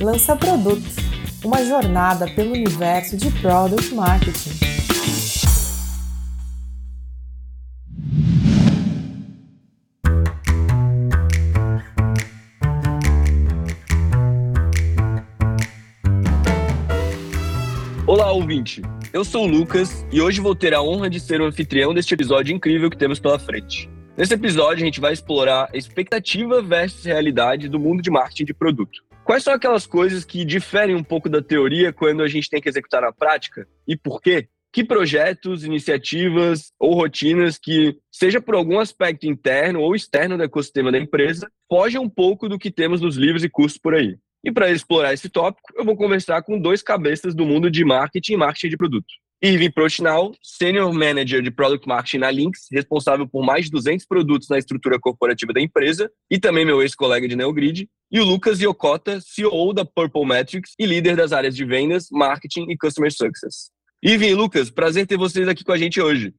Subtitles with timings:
[0.00, 0.82] Lança Produto,
[1.44, 4.50] uma jornada pelo universo de Product Marketing.
[18.06, 18.80] Olá, ouvinte!
[19.12, 22.14] Eu sou o Lucas e hoje vou ter a honra de ser o anfitrião deste
[22.14, 23.90] episódio incrível que temos pela frente.
[24.16, 28.54] Nesse episódio, a gente vai explorar a expectativa versus realidade do mundo de marketing de
[28.54, 29.09] produto.
[29.30, 32.68] Quais são aquelas coisas que diferem um pouco da teoria quando a gente tem que
[32.68, 34.48] executar na prática e por quê?
[34.72, 40.90] Que projetos, iniciativas ou rotinas que, seja por algum aspecto interno ou externo do ecossistema
[40.90, 44.16] da empresa, fogem um pouco do que temos nos livros e cursos por aí.
[44.42, 48.32] E para explorar esse tópico, eu vou conversar com dois cabeças do mundo de marketing
[48.32, 49.14] e marketing de produto.
[49.42, 54.48] Irving Prochinal, Senior Manager de Product Marketing na Lynx, responsável por mais de 200 produtos
[54.48, 59.18] na estrutura corporativa da empresa, e também meu ex-colega de Neogrid, e o Lucas Yokota,
[59.20, 63.70] CEO da Purple Metrics e líder das áreas de vendas, marketing e customer success.
[64.02, 66.34] Irving e Lucas, prazer ter vocês aqui com a gente hoje.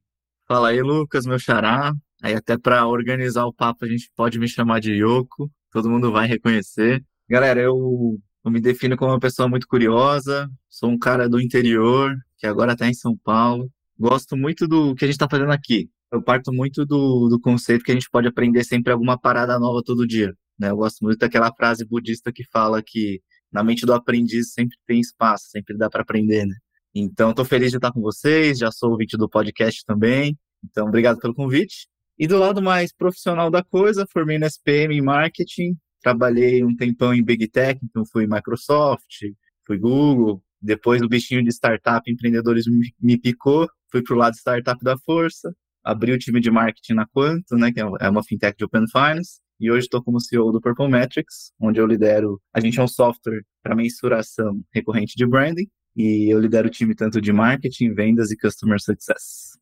[0.46, 1.92] Fala aí, Lucas, meu xará.
[2.22, 6.12] Aí até para organizar o papo a gente pode me chamar de Yoko, todo mundo
[6.12, 7.02] vai reconhecer.
[7.28, 12.14] Galera, eu, eu me defino como uma pessoa muito curiosa, sou um cara do interior,
[12.42, 13.70] que agora está em São Paulo.
[13.96, 15.88] Gosto muito do que a gente está fazendo aqui.
[16.10, 19.80] Eu parto muito do, do conceito que a gente pode aprender sempre alguma parada nova
[19.84, 20.34] todo dia.
[20.58, 20.70] Né?
[20.70, 24.98] Eu gosto muito daquela frase budista que fala que na mente do aprendiz sempre tem
[24.98, 26.56] espaço, sempre dá para aprender, né?
[26.92, 30.36] Então, estou feliz de estar com vocês, já sou ouvinte do podcast também.
[30.64, 31.86] Então, obrigado pelo convite.
[32.18, 37.14] E do lado mais profissional da coisa, formei na SPM em marketing, trabalhei um tempão
[37.14, 39.20] em Big Tech, então fui Microsoft,
[39.64, 44.82] fui Google, depois o bichinho de startup, empreendedorismo me picou, fui para o lado startup
[44.82, 45.52] da força,
[45.84, 48.84] abri o time de marketing na Quanto, né, que é, é uma fintech de Open
[48.86, 52.82] Finance, e hoje estou como CEO do Purple Metrics, onde eu lidero, a gente é
[52.82, 57.92] um software para mensuração recorrente de branding, e eu lidero o time tanto de marketing,
[57.92, 59.58] vendas e customer success.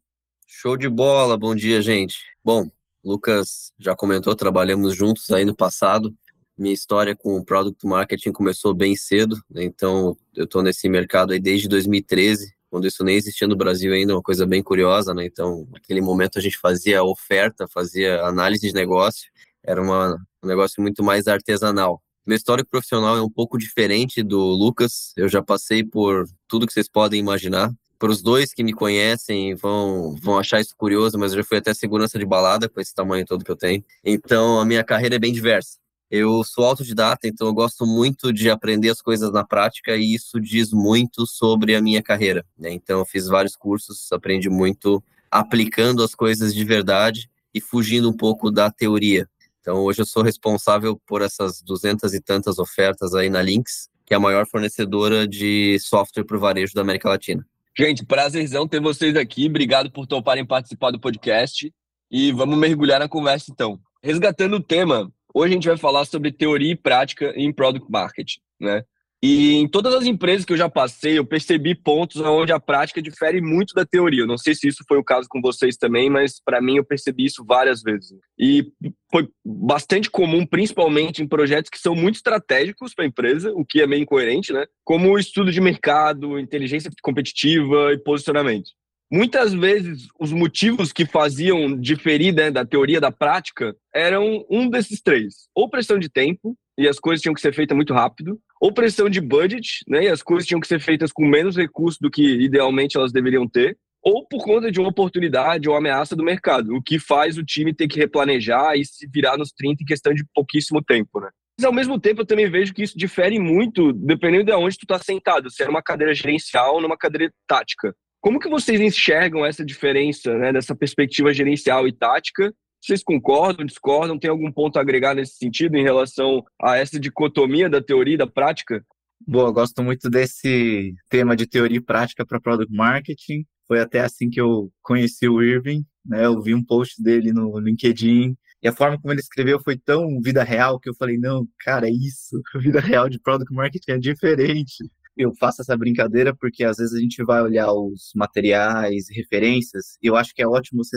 [0.46, 2.18] Show de bola, bom dia, gente.
[2.44, 2.70] Bom,
[3.04, 6.14] Lucas já comentou, trabalhamos juntos aí no passado,
[6.60, 9.64] minha história com o product marketing começou bem cedo, né?
[9.64, 14.14] então eu estou nesse mercado aí desde 2013, quando isso nem existia no Brasil ainda,
[14.14, 15.24] uma coisa bem curiosa, né?
[15.24, 19.28] Então, naquele momento a gente fazia oferta, fazia análise de negócio,
[19.64, 22.00] era uma, um negócio muito mais artesanal.
[22.24, 26.72] Meu histórico profissional é um pouco diferente do Lucas, eu já passei por tudo que
[26.72, 27.72] vocês podem imaginar.
[27.98, 31.58] Para os dois que me conhecem, vão, vão achar isso curioso, mas eu já fui
[31.58, 33.84] até segurança de balada com esse tamanho todo que eu tenho.
[34.04, 35.79] Então, a minha carreira é bem diversa.
[36.10, 40.40] Eu sou autodidata, então eu gosto muito de aprender as coisas na prática e isso
[40.40, 42.44] diz muito sobre a minha carreira.
[42.58, 42.72] Né?
[42.72, 48.16] Então eu fiz vários cursos, aprendi muito aplicando as coisas de verdade e fugindo um
[48.16, 49.28] pouco da teoria.
[49.60, 54.12] Então hoje eu sou responsável por essas duzentas e tantas ofertas aí na Lynx, que
[54.12, 57.46] é a maior fornecedora de software para o varejo da América Latina.
[57.78, 59.46] Gente, prazerzão ter vocês aqui.
[59.46, 61.72] Obrigado por toparem participar do podcast.
[62.10, 63.78] E vamos mergulhar na conversa então.
[64.02, 68.40] Resgatando o tema, Hoje a gente vai falar sobre teoria e prática em product marketing,
[68.60, 68.84] né?
[69.22, 73.02] E em todas as empresas que eu já passei, eu percebi pontos onde a prática
[73.02, 74.22] difere muito da teoria.
[74.22, 76.84] Eu não sei se isso foi o caso com vocês também, mas para mim eu
[76.84, 78.14] percebi isso várias vezes.
[78.38, 78.72] E
[79.10, 83.82] foi bastante comum, principalmente em projetos que são muito estratégicos para a empresa, o que
[83.82, 84.64] é meio incoerente, né?
[84.82, 88.70] Como o estudo de mercado, inteligência competitiva e posicionamento
[89.10, 95.00] muitas vezes os motivos que faziam diferir né, da teoria da prática eram um desses
[95.00, 98.72] três: ou pressão de tempo, e as coisas tinham que ser feitas muito rápido, ou
[98.72, 102.10] pressão de budget, né, e as coisas tinham que ser feitas com menos recursos do
[102.10, 106.74] que idealmente elas deveriam ter, ou por conta de uma oportunidade ou ameaça do mercado,
[106.74, 110.14] o que faz o time ter que replanejar e se virar nos 30 em questão
[110.14, 111.28] de pouquíssimo tempo, né?
[111.58, 114.84] Mas ao mesmo tempo eu também vejo que isso difere muito dependendo de onde tu
[114.84, 117.94] está sentado, se é numa cadeira gerencial ou numa cadeira tática.
[118.20, 122.54] Como que vocês enxergam essa diferença, né, dessa perspectiva gerencial e tática?
[122.78, 124.18] Vocês concordam, discordam?
[124.18, 128.18] Tem algum ponto a agregar nesse sentido em relação a essa dicotomia da teoria e
[128.18, 128.84] da prática?
[129.26, 133.44] Bom, gosto muito desse tema de teoria e prática para product marketing.
[133.66, 136.24] Foi até assim que eu conheci o Irving, né?
[136.26, 140.20] Eu vi um post dele no LinkedIn e a forma como ele escreveu foi tão
[140.20, 142.40] vida real que eu falei, não, cara, é isso.
[142.54, 144.90] A vida real de product marketing é diferente
[145.22, 150.06] eu faço essa brincadeira porque às vezes a gente vai olhar os materiais, referências, e
[150.06, 150.96] eu acho que é ótimo você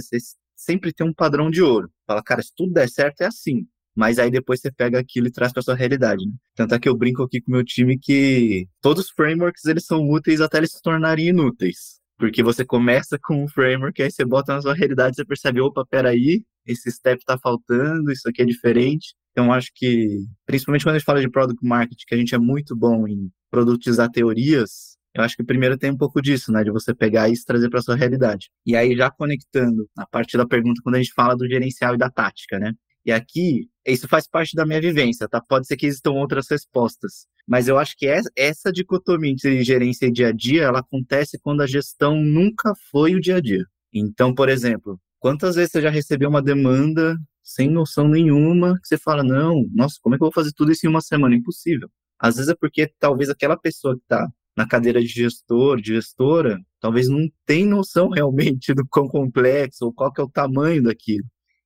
[0.55, 1.89] sempre ter um padrão de ouro.
[2.07, 3.65] Fala, cara, se tudo der certo é assim.
[3.95, 6.25] Mas aí depois você pega aquilo e traz para sua realidade.
[6.25, 6.33] Né?
[6.55, 9.85] Tanto é que eu brinco aqui com o meu time que todos os frameworks eles
[9.85, 12.01] são úteis até eles se tornarem inúteis.
[12.17, 15.85] Porque você começa com um framework, aí você bota na sua realidade, você percebe, opa,
[15.85, 19.13] peraí, esse step tá faltando, isso aqui é diferente.
[19.31, 22.37] Então, acho que, principalmente quando a gente fala de product marketing, que a gente é
[22.37, 26.63] muito bom em produtizar teorias, eu acho que primeiro tem um pouco disso, né?
[26.63, 28.50] De você pegar isso e trazer para sua realidade.
[28.65, 31.97] E aí, já conectando a parte da pergunta, quando a gente fala do gerencial e
[32.00, 32.73] da tática, né?
[33.05, 35.39] E aqui, isso faz parte da minha vivência, tá?
[35.39, 37.27] Pode ser que existam outras respostas.
[37.47, 41.61] Mas eu acho que essa dicotomia entre gerência e dia a dia, ela acontece quando
[41.61, 43.65] a gestão nunca foi o dia a dia.
[43.94, 48.97] Então, por exemplo, quantas vezes você já recebeu uma demanda sem noção nenhuma, que você
[48.97, 51.35] fala, não, nossa, como é que eu vou fazer tudo isso em uma semana?
[51.35, 51.89] Impossível.
[52.23, 54.25] Às vezes é porque talvez aquela pessoa que está
[54.55, 59.93] na cadeira de gestor, de gestora, talvez não tem noção realmente do quão complexo ou
[59.93, 61.25] qual que é o tamanho daquilo.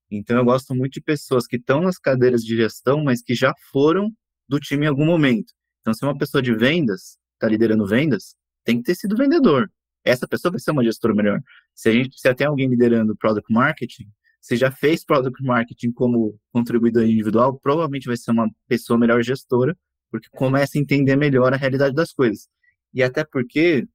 [0.09, 3.53] Então eu gosto muito de pessoas que estão nas cadeiras de gestão, mas que já
[3.71, 4.11] foram
[4.49, 5.53] do time em algum momento.
[5.81, 9.71] Então se uma pessoa de vendas está liderando vendas, tem que ter sido vendedor.
[10.03, 11.39] Essa pessoa vai ser uma gestora melhor.
[11.75, 14.09] Se a gente se tem alguém liderando product marketing,
[14.41, 19.77] você já fez product marketing como contribuidor individual, provavelmente vai ser uma pessoa melhor gestora,
[20.11, 22.47] porque começa a entender melhor a realidade das coisas.
[22.93, 23.85] E até porque,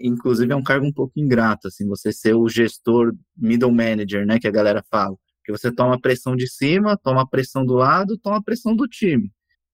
[0.00, 4.38] inclusive, é um cargo um pouco ingrato, assim, você ser o gestor middle manager, né,
[4.38, 5.16] que a galera fala.
[5.44, 9.30] Que você toma pressão de cima, toma pressão do lado, toma pressão do time.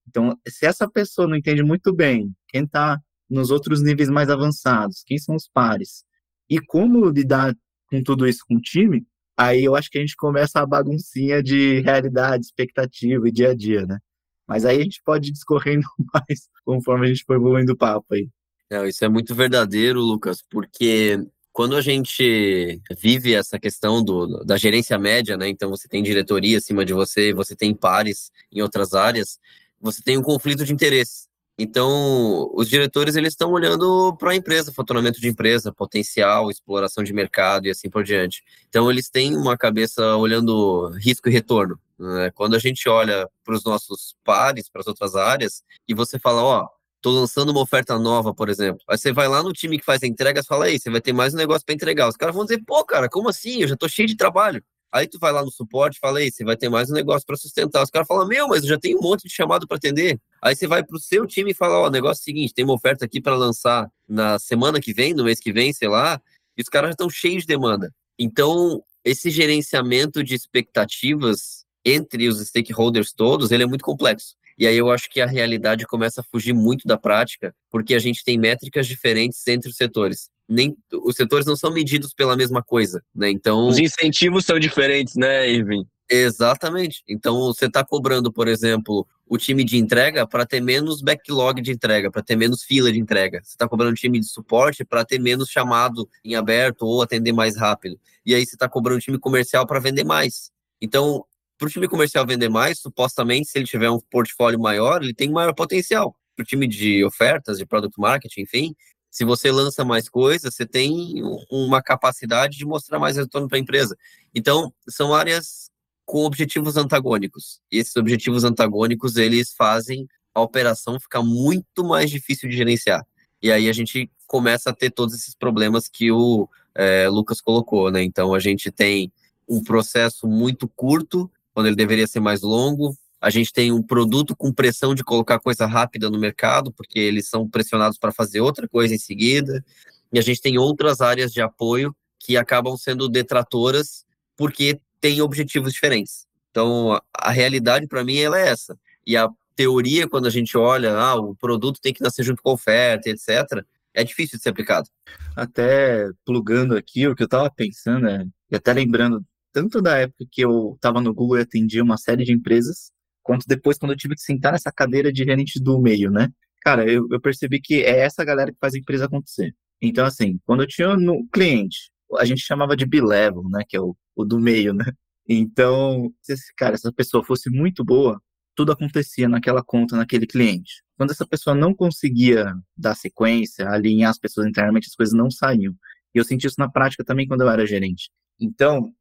[0.08, 5.02] Então, se essa pessoa não entende muito bem quem está nos outros níveis mais avançados,
[5.04, 6.04] quem são os pares,
[6.48, 7.54] e como lidar
[7.88, 9.04] com tudo isso com o time,
[9.37, 13.54] aí eu acho que a gente começa a baguncinha de realidade, expectativa e dia a
[13.54, 13.98] dia, né?
[14.46, 18.14] Mas aí a gente pode ir discorrendo mais conforme a gente for evoluindo o papo
[18.14, 18.29] aí.
[18.70, 21.19] É, isso é muito verdadeiro, Lucas, porque
[21.52, 25.49] quando a gente vive essa questão do, da gerência média, né?
[25.49, 29.38] Então você tem diretoria acima de você, você tem pares em outras áreas,
[29.81, 31.29] você tem um conflito de interesse.
[31.56, 37.12] Então, os diretores eles estão olhando para a empresa, faturamento de empresa, potencial, exploração de
[37.12, 38.43] mercado e assim por diante.
[38.69, 41.79] Então, eles têm uma cabeça olhando risco e retorno.
[41.99, 42.31] Né?
[42.32, 46.43] Quando a gente olha para os nossos pares, para as outras áreas, e você fala,
[46.43, 46.69] ó,
[47.00, 48.81] tô lançando uma oferta nova, por exemplo.
[48.88, 51.35] Aí você vai lá no time que faz entregas, fala aí, você vai ter mais
[51.35, 52.08] um negócio para entregar.
[52.08, 53.61] Os caras vão dizer, pô, cara, como assim?
[53.61, 54.62] Eu já tô cheio de trabalho.
[54.91, 57.37] Aí tu vai lá no suporte, fala aí, você vai ter mais um negócio para
[57.37, 57.82] sustentar.
[57.82, 60.20] Os caras falam, meu, mas eu já tenho um monte de chamado para atender.
[60.40, 62.64] Aí você vai pro seu time e fala, ó, oh, negócio é o seguinte, tem
[62.64, 66.20] uma oferta aqui para lançar na semana que vem, no mês que vem, sei lá,
[66.56, 67.93] e os caras já estão cheios de demanda.
[68.17, 74.36] Então, esse gerenciamento de expectativas entre os stakeholders todos, ele é muito complexo.
[74.56, 77.98] E aí eu acho que a realidade começa a fugir muito da prática, porque a
[77.98, 82.62] gente tem métricas diferentes entre os setores nem os setores não são medidos pela mesma
[82.62, 83.31] coisa, né?
[83.31, 85.86] Então os incentivos são diferentes, né, Irving?
[86.08, 87.02] Exatamente.
[87.08, 91.72] Então você está cobrando, por exemplo, o time de entrega para ter menos backlog de
[91.72, 93.40] entrega, para ter menos fila de entrega.
[93.42, 97.32] Você está cobrando o time de suporte para ter menos chamado em aberto ou atender
[97.32, 97.98] mais rápido.
[98.25, 100.50] E aí você está cobrando o time comercial para vender mais.
[100.80, 101.25] Então,
[101.64, 105.31] para o time comercial vender mais, supostamente, se ele tiver um portfólio maior, ele tem
[105.31, 106.14] maior potencial.
[106.37, 108.75] Para o time de ofertas, de product marketing, enfim,
[109.11, 113.61] se você lança mais coisas, você tem uma capacidade de mostrar mais retorno para a
[113.61, 113.96] empresa.
[114.34, 115.70] Então, são áreas
[116.05, 117.61] com objetivos antagônicos.
[117.72, 123.06] E esses objetivos antagônicos, eles fazem a operação ficar muito mais difícil de gerenciar.
[123.40, 127.90] E aí a gente começa a ter todos esses problemas que o é, Lucas colocou,
[127.90, 128.02] né?
[128.02, 129.11] Então, a gente tem
[129.49, 134.36] um processo muito curto, quando ele deveria ser mais longo, a gente tem um produto
[134.36, 138.68] com pressão de colocar coisa rápida no mercado, porque eles são pressionados para fazer outra
[138.68, 139.64] coisa em seguida.
[140.12, 144.04] E a gente tem outras áreas de apoio que acabam sendo detratoras
[144.37, 146.26] porque têm objetivos diferentes.
[146.50, 148.78] Então, a, realidade para mim ela é essa.
[149.06, 152.50] E a teoria, quando a gente olha, ah, o produto tem que nascer junto com
[152.50, 154.88] a oferta, etc., é difícil de ser aplicado.
[155.37, 160.26] Até plugando aqui, o que eu estava pensando, é, e até lembrando tanto da época
[160.30, 162.90] que eu estava no Google e atendia uma série de empresas,
[163.23, 166.28] quanto depois quando eu tive que sentar nessa cadeira de gerente do meio, né?
[166.62, 169.54] Cara, eu, eu percebi que é essa galera que faz a empresa acontecer.
[169.80, 173.62] Então, assim, quando eu tinha no cliente, a gente chamava de B-level, né?
[173.68, 174.87] Que é o, o do meio, né?
[175.28, 178.20] Então, se esse cara, essa pessoa fosse muito boa,
[178.56, 180.82] tudo acontecia naquela conta, naquele cliente.
[180.96, 185.75] Quando essa pessoa não conseguia dar sequência, alinhar as pessoas internamente, as coisas não saíam.
[186.14, 188.11] E eu senti isso na prática também quando eu era gerente.
[188.40, 188.92] Então,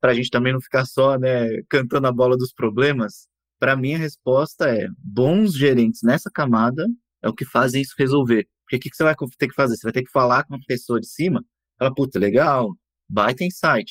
[0.00, 3.28] para a gente também não ficar só né, cantando a bola dos problemas,
[3.58, 6.86] para mim, a resposta é: bons gerentes nessa camada
[7.22, 8.46] é o que fazem isso resolver.
[8.64, 9.76] Porque o que, que você vai ter que fazer?
[9.76, 11.42] Você vai ter que falar com a pessoa de cima,
[11.78, 12.70] fala, puta, legal,
[13.08, 13.90] baita insight,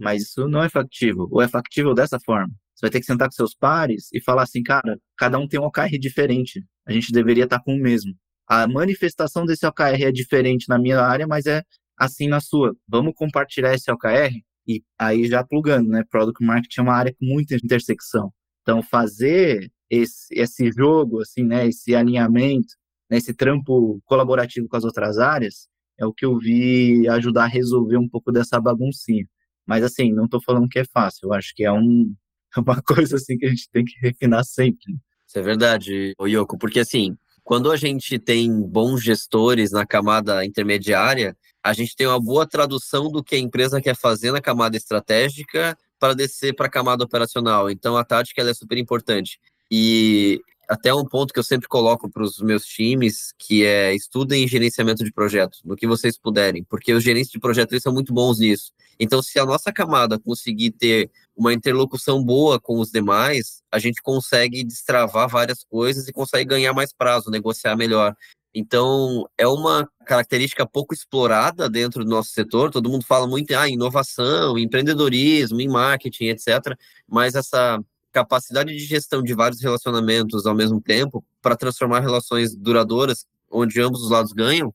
[0.00, 2.52] mas isso não é factível, ou é factível dessa forma.
[2.74, 5.60] Você vai ter que sentar com seus pares e falar assim, cara, cada um tem
[5.60, 8.14] um OKR diferente, a gente deveria estar com o mesmo.
[8.48, 11.62] A manifestação desse OKR é diferente na minha área, mas é
[11.98, 12.74] assim na sua.
[12.88, 14.32] Vamos compartilhar esse OKR?
[14.66, 16.04] E aí já plugando, né?
[16.10, 18.32] Product Marketing é uma área com muita intersecção.
[18.62, 22.74] Então, fazer esse, esse jogo, assim, né, esse alinhamento,
[23.10, 25.68] né, esse trampo colaborativo com as outras áreas,
[25.98, 29.26] é o que eu vi ajudar a resolver um pouco dessa baguncinha.
[29.66, 32.14] Mas, assim, não estou falando que é fácil, eu acho que é um,
[32.56, 34.94] uma coisa, assim, que a gente tem que refinar sempre.
[35.26, 41.36] Isso é verdade, Yoko, porque, assim, quando a gente tem bons gestores na camada intermediária,
[41.62, 45.76] a gente tem uma boa tradução do que a empresa quer fazer na camada estratégica
[45.98, 47.70] para descer para a camada operacional.
[47.70, 49.38] Então, a tática é super importante.
[49.70, 54.48] E até um ponto que eu sempre coloco para os meus times, que é estudem
[54.48, 58.12] gerenciamento de projetos, no que vocês puderem, porque os gerentes de projetos eles são muito
[58.12, 58.72] bons nisso.
[58.98, 64.00] Então, se a nossa camada conseguir ter uma interlocução boa com os demais, a gente
[64.02, 68.14] consegue destravar várias coisas e consegue ganhar mais prazo, negociar melhor.
[68.54, 72.70] Então, é uma característica pouco explorada dentro do nosso setor.
[72.70, 76.76] Todo mundo fala muito em ah, inovação, empreendedorismo, em marketing, etc.
[77.08, 77.80] Mas essa
[78.14, 84.02] capacidade de gestão de vários relacionamentos ao mesmo tempo para transformar relações duradouras, onde ambos
[84.02, 84.72] os lados ganham,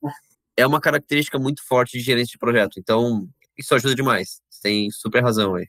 [0.58, 2.78] é uma característica muito forte de gerente de projeto.
[2.78, 3.26] Então,
[3.58, 4.42] isso ajuda demais.
[4.50, 5.68] Você tem super razão aí.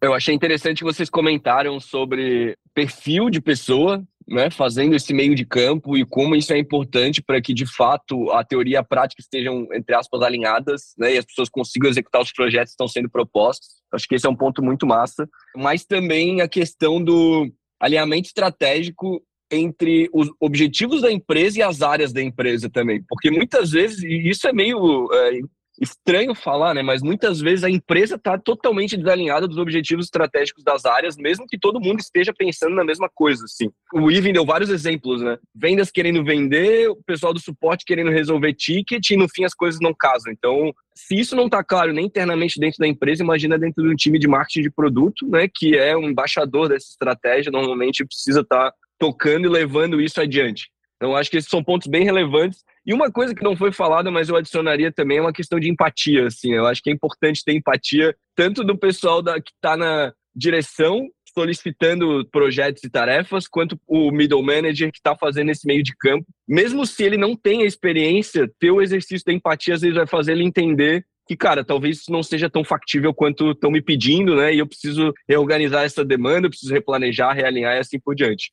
[0.00, 5.96] Eu achei interessante vocês comentaram sobre perfil de pessoa, né, fazendo esse meio de campo
[5.96, 9.66] e como isso é importante para que, de fato, a teoria e a prática estejam,
[9.72, 13.68] entre aspas, alinhadas né, e as pessoas consigam executar os projetos que estão sendo propostos.
[13.92, 15.28] Acho que esse é um ponto muito massa.
[15.56, 22.12] Mas também a questão do alinhamento estratégico entre os objetivos da empresa e as áreas
[22.12, 23.02] da empresa também.
[23.08, 25.40] Porque muitas vezes, e isso é meio é,
[25.80, 26.82] estranho falar, né?
[26.82, 31.58] Mas muitas vezes a empresa está totalmente desalinhada dos objetivos estratégicos das áreas, mesmo que
[31.58, 33.70] todo mundo esteja pensando na mesma coisa, assim.
[33.92, 35.38] O Ivan deu vários exemplos, né?
[35.54, 39.80] Vendas querendo vender, o pessoal do suporte querendo resolver ticket e no fim as coisas
[39.80, 40.32] não casam.
[40.32, 43.96] Então, se isso não está claro nem internamente dentro da empresa, imagina dentro de um
[43.96, 45.48] time de marketing de produto, né?
[45.52, 50.68] Que é um embaixador dessa estratégia, normalmente precisa estar tá tocando e levando isso adiante.
[50.96, 54.10] Então, acho que esses são pontos bem relevantes e uma coisa que não foi falada,
[54.10, 56.26] mas eu adicionaria também, é uma questão de empatia.
[56.26, 60.10] Assim, eu acho que é importante ter empatia tanto do pessoal da, que está na
[60.34, 65.94] direção solicitando projetos e tarefas, quanto o middle manager que está fazendo esse meio de
[65.94, 66.24] campo.
[66.48, 70.06] Mesmo se ele não tem a experiência, ter o exercício da empatia às vezes vai
[70.06, 74.34] fazer ele entender que, cara, talvez isso não seja tão factível quanto estão me pedindo,
[74.34, 74.54] né?
[74.54, 78.50] E eu preciso reorganizar essa demanda, eu preciso replanejar, realinhar e assim por diante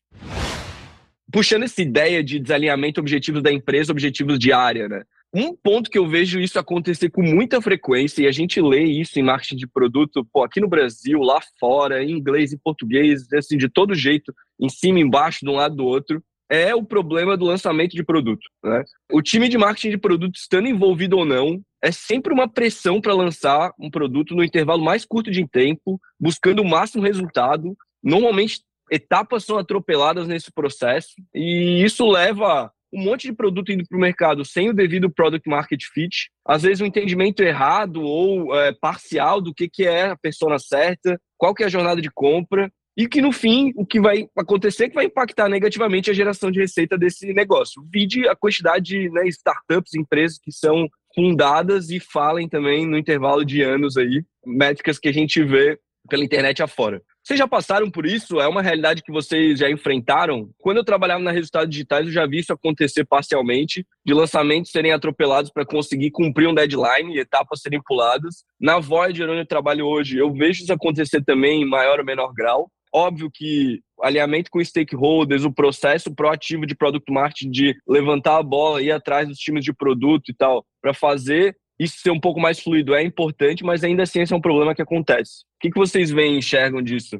[1.31, 5.03] puxando essa ideia de desalinhamento objetivos da empresa, objetivos de área, né?
[5.33, 9.19] Um ponto que eu vejo isso acontecer com muita frequência, e a gente lê isso
[9.19, 13.57] em marketing de produto, pô, aqui no Brasil, lá fora, em inglês e português, assim,
[13.57, 17.43] de todo jeito, em cima, embaixo, de um lado do outro, é o problema do
[17.43, 18.47] lançamento de produto.
[18.63, 18.83] Né?
[19.11, 23.13] O time de marketing de produto, estando envolvido ou não, é sempre uma pressão para
[23.13, 28.61] lançar um produto no intervalo mais curto de tempo, buscando o máximo resultado, normalmente
[28.91, 34.01] etapas são atropeladas nesse processo e isso leva um monte de produto indo para o
[34.01, 39.41] mercado sem o devido product market fit, às vezes um entendimento errado ou é, parcial
[39.41, 43.07] do que, que é a persona certa, qual que é a jornada de compra, e
[43.07, 46.59] que no fim o que vai acontecer é que vai impactar negativamente a geração de
[46.59, 47.85] receita desse negócio.
[47.91, 53.43] Vide a quantidade de né, startups, empresas que são fundadas e falem também no intervalo
[53.43, 55.77] de anos aí, métricas que a gente vê
[56.09, 57.01] pela internet afora.
[57.25, 58.39] Vocês já passaram por isso?
[58.39, 60.51] É uma realidade que vocês já enfrentaram?
[60.59, 64.93] Quando eu trabalhava na Resultados Digitais, eu já vi isso acontecer parcialmente, de lançamentos serem
[64.93, 68.45] atropelados para conseguir cumprir um deadline e etapas serem puladas.
[68.61, 72.31] Na Voyager, onde eu trabalho hoje, eu vejo isso acontecer também em maior ou menor
[72.31, 72.69] grau.
[72.93, 78.83] Óbvio que alinhamento com stakeholders, o processo proativo de product marketing, de levantar a bola,
[78.83, 82.59] ir atrás dos times de produto e tal, para fazer isso ser um pouco mais
[82.59, 85.41] fluido é importante, mas ainda assim esse é um problema que acontece.
[85.57, 87.19] O que, que vocês veem e enxergam disso?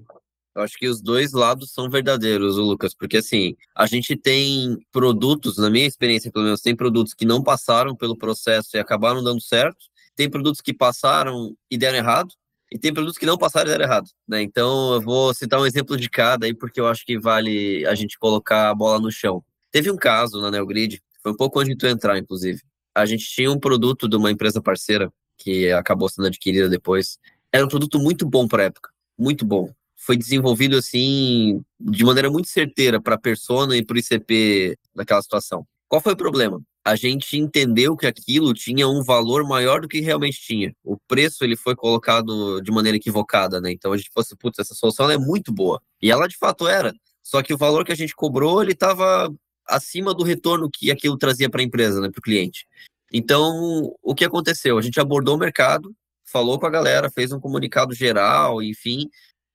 [0.55, 5.57] Eu acho que os dois lados são verdadeiros, Lucas, porque assim, a gente tem produtos,
[5.57, 9.41] na minha experiência pelo menos, tem produtos que não passaram pelo processo e acabaram dando
[9.41, 9.77] certo,
[10.15, 12.33] tem produtos que passaram e deram errado,
[12.71, 14.41] e tem produtos que não passaram e deram errado, né?
[14.41, 17.93] Então eu vou citar um exemplo de cada aí, porque eu acho que vale a
[17.93, 19.43] gente colocar a bola no chão.
[19.71, 22.62] Teve um caso na Neogrid, foi um pouco antes de tu entrar, inclusive,
[22.95, 27.19] a gente tinha um produto de uma empresa parceira que acabou sendo adquirida depois.
[27.51, 29.69] Era um produto muito bom para época, muito bom.
[29.97, 35.21] Foi desenvolvido assim de maneira muito certeira para a persona e para o ICP daquela
[35.21, 35.67] situação.
[35.89, 36.61] Qual foi o problema?
[36.85, 40.73] A gente entendeu que aquilo tinha um valor maior do que realmente tinha.
[40.83, 43.71] O preço ele foi colocado de maneira equivocada, né?
[43.71, 45.81] Então a gente fosse, putz, essa solução é muito boa.
[46.01, 46.93] E ela de fato era.
[47.23, 49.33] Só que o valor que a gente cobrou, ele estava
[49.67, 52.67] acima do retorno que aquilo trazia para a empresa, né, para o cliente.
[53.12, 54.77] Então, o que aconteceu?
[54.77, 55.95] A gente abordou o mercado,
[56.25, 59.10] falou com a galera, fez um comunicado geral, enfim,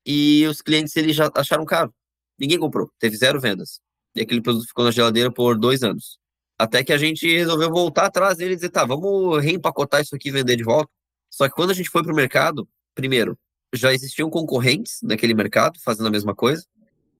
[0.06, 1.92] e os clientes eles já acharam caro.
[2.38, 3.80] ninguém comprou, teve zero vendas.
[4.14, 6.18] E aquele produto ficou na geladeira por dois anos.
[6.58, 10.28] Até que a gente resolveu voltar atrás dele e dizer, tá, vamos reempacotar isso aqui
[10.28, 10.90] e vender de volta.
[11.30, 13.38] Só que quando a gente foi para o mercado, primeiro,
[13.72, 16.64] já existiam concorrentes naquele mercado fazendo a mesma coisa.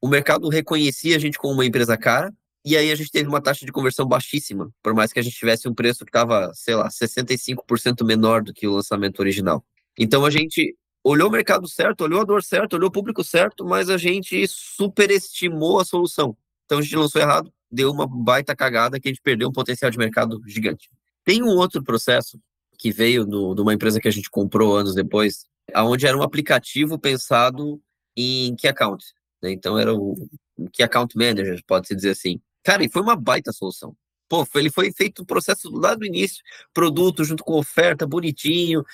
[0.01, 2.33] O mercado reconhecia a gente como uma empresa cara,
[2.65, 5.37] e aí a gente teve uma taxa de conversão baixíssima, por mais que a gente
[5.37, 9.65] tivesse um preço que estava, sei lá, 65% menor do que o lançamento original.
[9.99, 13.65] Então a gente olhou o mercado certo, olhou a dor certa, olhou o público certo,
[13.65, 16.37] mas a gente superestimou a solução.
[16.67, 19.91] Então a gente lançou errado, deu uma baita cagada que a gente perdeu um potencial
[19.91, 20.91] de mercado gigante.
[21.25, 22.39] Tem um outro processo
[22.79, 26.23] que veio do, de uma empresa que a gente comprou anos depois, aonde era um
[26.23, 27.81] aplicativo pensado
[28.17, 29.05] em key account.
[29.43, 29.53] Né?
[29.53, 30.15] Então era o
[30.73, 32.41] key account manager, pode-se dizer assim.
[32.63, 33.97] Cara, e foi uma baita solução.
[34.29, 38.85] Pô, ele foi feito o processo lá do início, produto junto com oferta, bonitinho,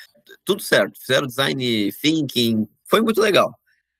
[0.44, 0.99] tudo certo.
[0.99, 3.54] Fizeram design thinking, foi muito legal.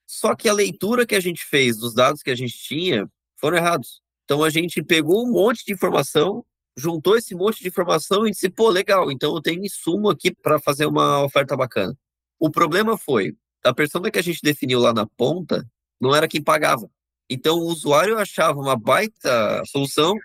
[0.07, 3.07] Só que a leitura que a gente fez dos dados que a gente tinha
[3.37, 4.01] foram errados.
[4.25, 6.45] Então a gente pegou um monte de informação,
[6.77, 10.59] juntou esse monte de informação e disse, pô, legal, então eu tenho insumo aqui para
[10.59, 11.97] fazer uma oferta bacana.
[12.39, 15.69] O problema foi, a persona que a gente definiu lá na ponta
[16.01, 16.91] não era quem pagava.
[17.29, 20.17] Então o usuário achava uma baita solução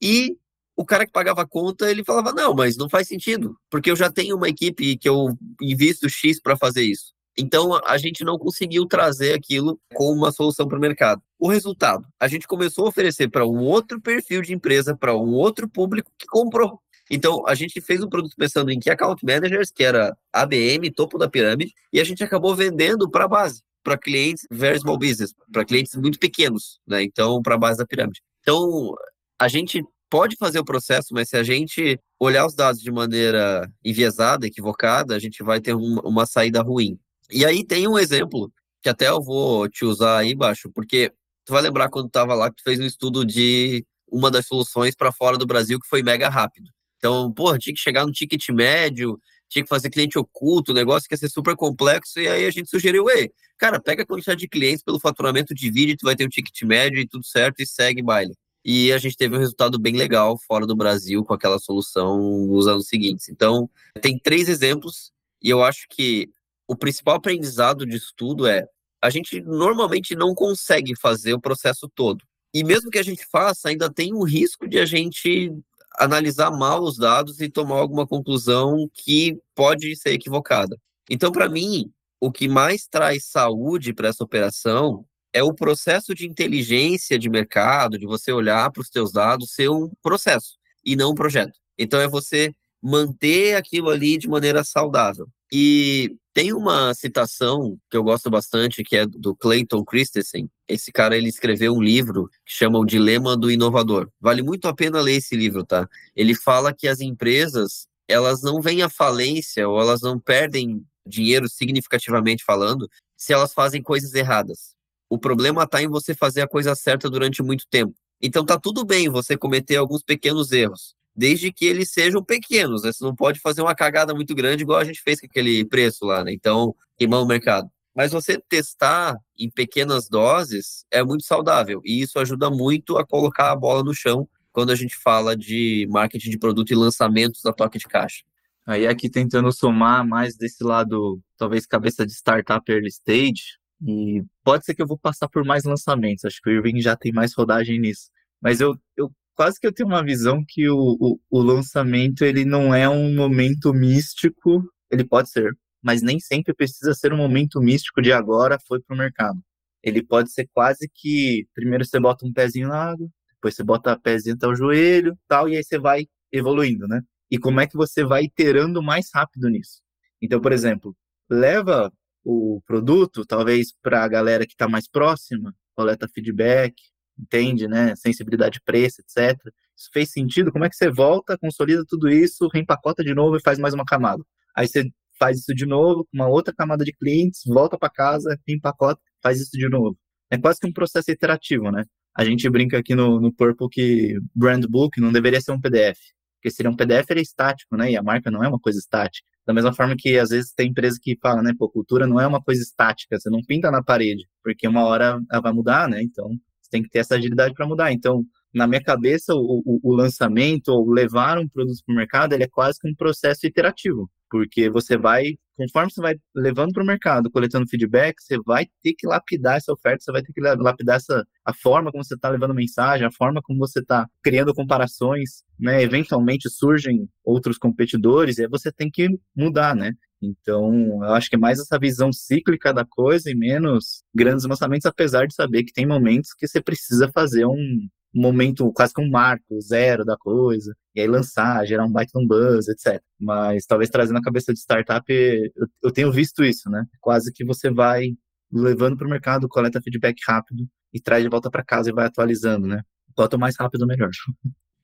[0.00, 0.36] e
[0.76, 3.96] o cara que pagava a conta, ele falava: "Não, mas não faz sentido, porque eu
[3.96, 7.12] já tenho uma equipe que eu invisto X para fazer isso".
[7.36, 11.22] Então a gente não conseguiu trazer aquilo como uma solução para o mercado.
[11.38, 15.32] O resultado, a gente começou a oferecer para um outro perfil de empresa, para um
[15.32, 16.80] outro público que comprou.
[17.10, 21.18] Então, a gente fez um produto pensando em Key Account Managers, que era ABM, topo
[21.18, 25.32] da pirâmide, e a gente acabou vendendo para a base para clientes very small business,
[25.52, 27.02] para clientes muito pequenos, né?
[27.02, 28.20] Então, para a base da pirâmide.
[28.40, 28.94] Então,
[29.38, 33.70] a gente pode fazer o processo, mas se a gente olhar os dados de maneira
[33.84, 36.98] enviesada, equivocada, a gente vai ter uma, uma saída ruim.
[37.30, 38.50] E aí tem um exemplo
[38.82, 41.12] que até eu vou te usar aí embaixo, porque
[41.44, 44.94] tu vai lembrar quando estava lá que tu fez um estudo de uma das soluções
[44.94, 46.70] para fora do Brasil que foi mega rápido.
[46.98, 51.08] Então, porra, tinha que chegar no ticket médio, tinha que fazer cliente oculto, o negócio
[51.08, 54.40] que ia ser super complexo, e aí a gente sugeriu, ei, cara, pega a quantidade
[54.40, 57.66] de clientes pelo faturamento, divide, tu vai ter um ticket médio e tudo certo, e
[57.66, 58.34] segue baile.
[58.64, 62.66] E a gente teve um resultado bem legal fora do Brasil com aquela solução nos
[62.66, 63.28] anos seguintes.
[63.28, 63.68] Então,
[64.00, 66.30] tem três exemplos, e eu acho que
[66.66, 68.66] o principal aprendizado disso tudo é
[69.02, 72.24] a gente normalmente não consegue fazer o processo todo.
[72.54, 75.52] E mesmo que a gente faça, ainda tem um risco de a gente
[75.98, 80.76] analisar mal os dados e tomar alguma conclusão que pode ser equivocada.
[81.08, 86.26] Então, para mim, o que mais traz saúde para essa operação é o processo de
[86.26, 91.10] inteligência de mercado, de você olhar para os seus dados, ser um processo e não
[91.10, 91.58] um projeto.
[91.78, 92.52] Então, é você
[92.82, 95.26] manter aquilo ali de maneira saudável.
[95.56, 100.50] E tem uma citação que eu gosto bastante, que é do Clayton Christensen.
[100.66, 104.10] Esse cara, ele escreveu um livro que chama O Dilema do Inovador.
[104.20, 105.88] Vale muito a pena ler esse livro, tá?
[106.16, 111.48] Ele fala que as empresas, elas não vêm à falência ou elas não perdem dinheiro
[111.48, 114.74] significativamente falando se elas fazem coisas erradas.
[115.08, 117.94] O problema está em você fazer a coisa certa durante muito tempo.
[118.20, 122.92] Então tá tudo bem você cometer alguns pequenos erros, desde que eles sejam pequenos, né?
[122.92, 126.04] Você não pode fazer uma cagada muito grande igual a gente fez com aquele preço
[126.04, 126.32] lá, né?
[126.32, 127.70] Então, queimar o mercado.
[127.94, 133.52] Mas você testar em pequenas doses é muito saudável e isso ajuda muito a colocar
[133.52, 137.52] a bola no chão quando a gente fala de marketing de produto e lançamentos da
[137.52, 138.22] toque de caixa.
[138.66, 144.64] Aí aqui tentando somar mais desse lado, talvez cabeça de startup early stage, e pode
[144.64, 147.34] ser que eu vou passar por mais lançamentos, acho que o Irving já tem mais
[147.34, 148.08] rodagem nisso.
[148.40, 152.44] Mas eu, eu quase que eu tenho uma visão que o, o, o lançamento ele
[152.44, 157.60] não é um momento místico, ele pode ser, mas nem sempre precisa ser um momento
[157.60, 159.38] místico de agora foi para o mercado.
[159.82, 163.98] Ele pode ser quase que primeiro você bota um pezinho na água, depois você bota
[163.98, 167.02] pezinho até o joelho, tal, e aí você vai evoluindo, né?
[167.30, 169.82] E como é que você vai iterando mais rápido nisso?
[170.22, 170.96] Então, por exemplo,
[171.28, 171.92] leva
[172.24, 176.74] o produto, talvez para a galera que está mais próxima, coleta feedback,
[177.18, 177.94] entende, né?
[177.96, 179.38] Sensibilidade de preço, etc.
[179.76, 180.52] Isso fez sentido?
[180.52, 183.84] Como é que você volta, consolida tudo isso, reempacota de novo e faz mais uma
[183.84, 184.22] camada?
[184.56, 189.00] Aí você faz isso de novo, uma outra camada de clientes, volta para casa, reempacota,
[189.22, 189.96] faz isso de novo.
[190.30, 191.84] É quase que um processo iterativo, né?
[192.16, 195.98] A gente brinca aqui no, no Purple que brand book não deveria ser um PDF,
[196.36, 197.90] porque seria um PDF ele é estático, né?
[197.90, 199.26] E a marca não é uma coisa estática.
[199.46, 202.26] Da mesma forma que às vezes tem empresa que fala, né, pô, cultura não é
[202.26, 206.02] uma coisa estática, você não pinta na parede, porque uma hora ela vai mudar, né?
[206.02, 206.30] Então,
[206.74, 207.92] tem que ter essa agilidade para mudar.
[207.92, 212.32] Então, na minha cabeça, o, o, o lançamento ou levar um produto para o mercado,
[212.32, 216.82] ele é quase que um processo iterativo, porque você vai conforme você vai levando para
[216.82, 220.40] o mercado, coletando feedback, você vai ter que lapidar essa oferta, você vai ter que
[220.40, 224.52] lapidar essa, a forma como você está levando mensagem, a forma como você está criando
[224.52, 225.80] comparações, né?
[225.80, 229.92] Eventualmente surgem outros competidores e aí você tem que mudar, né?
[230.24, 234.86] Então, eu acho que é mais essa visão cíclica da coisa e menos grandes lançamentos,
[234.86, 239.10] apesar de saber que tem momentos que você precisa fazer um, momento, quase que um
[239.10, 243.02] marco, zero da coisa, e aí lançar, gerar um baita um buzz, etc.
[243.18, 246.84] Mas talvez trazendo a cabeça de startup, eu, eu tenho visto isso, né?
[247.00, 248.10] Quase que você vai
[248.52, 252.06] levando para o mercado, coleta feedback rápido e traz de volta para casa e vai
[252.06, 252.82] atualizando, né?
[253.16, 254.10] Quanto mais rápido, melhor.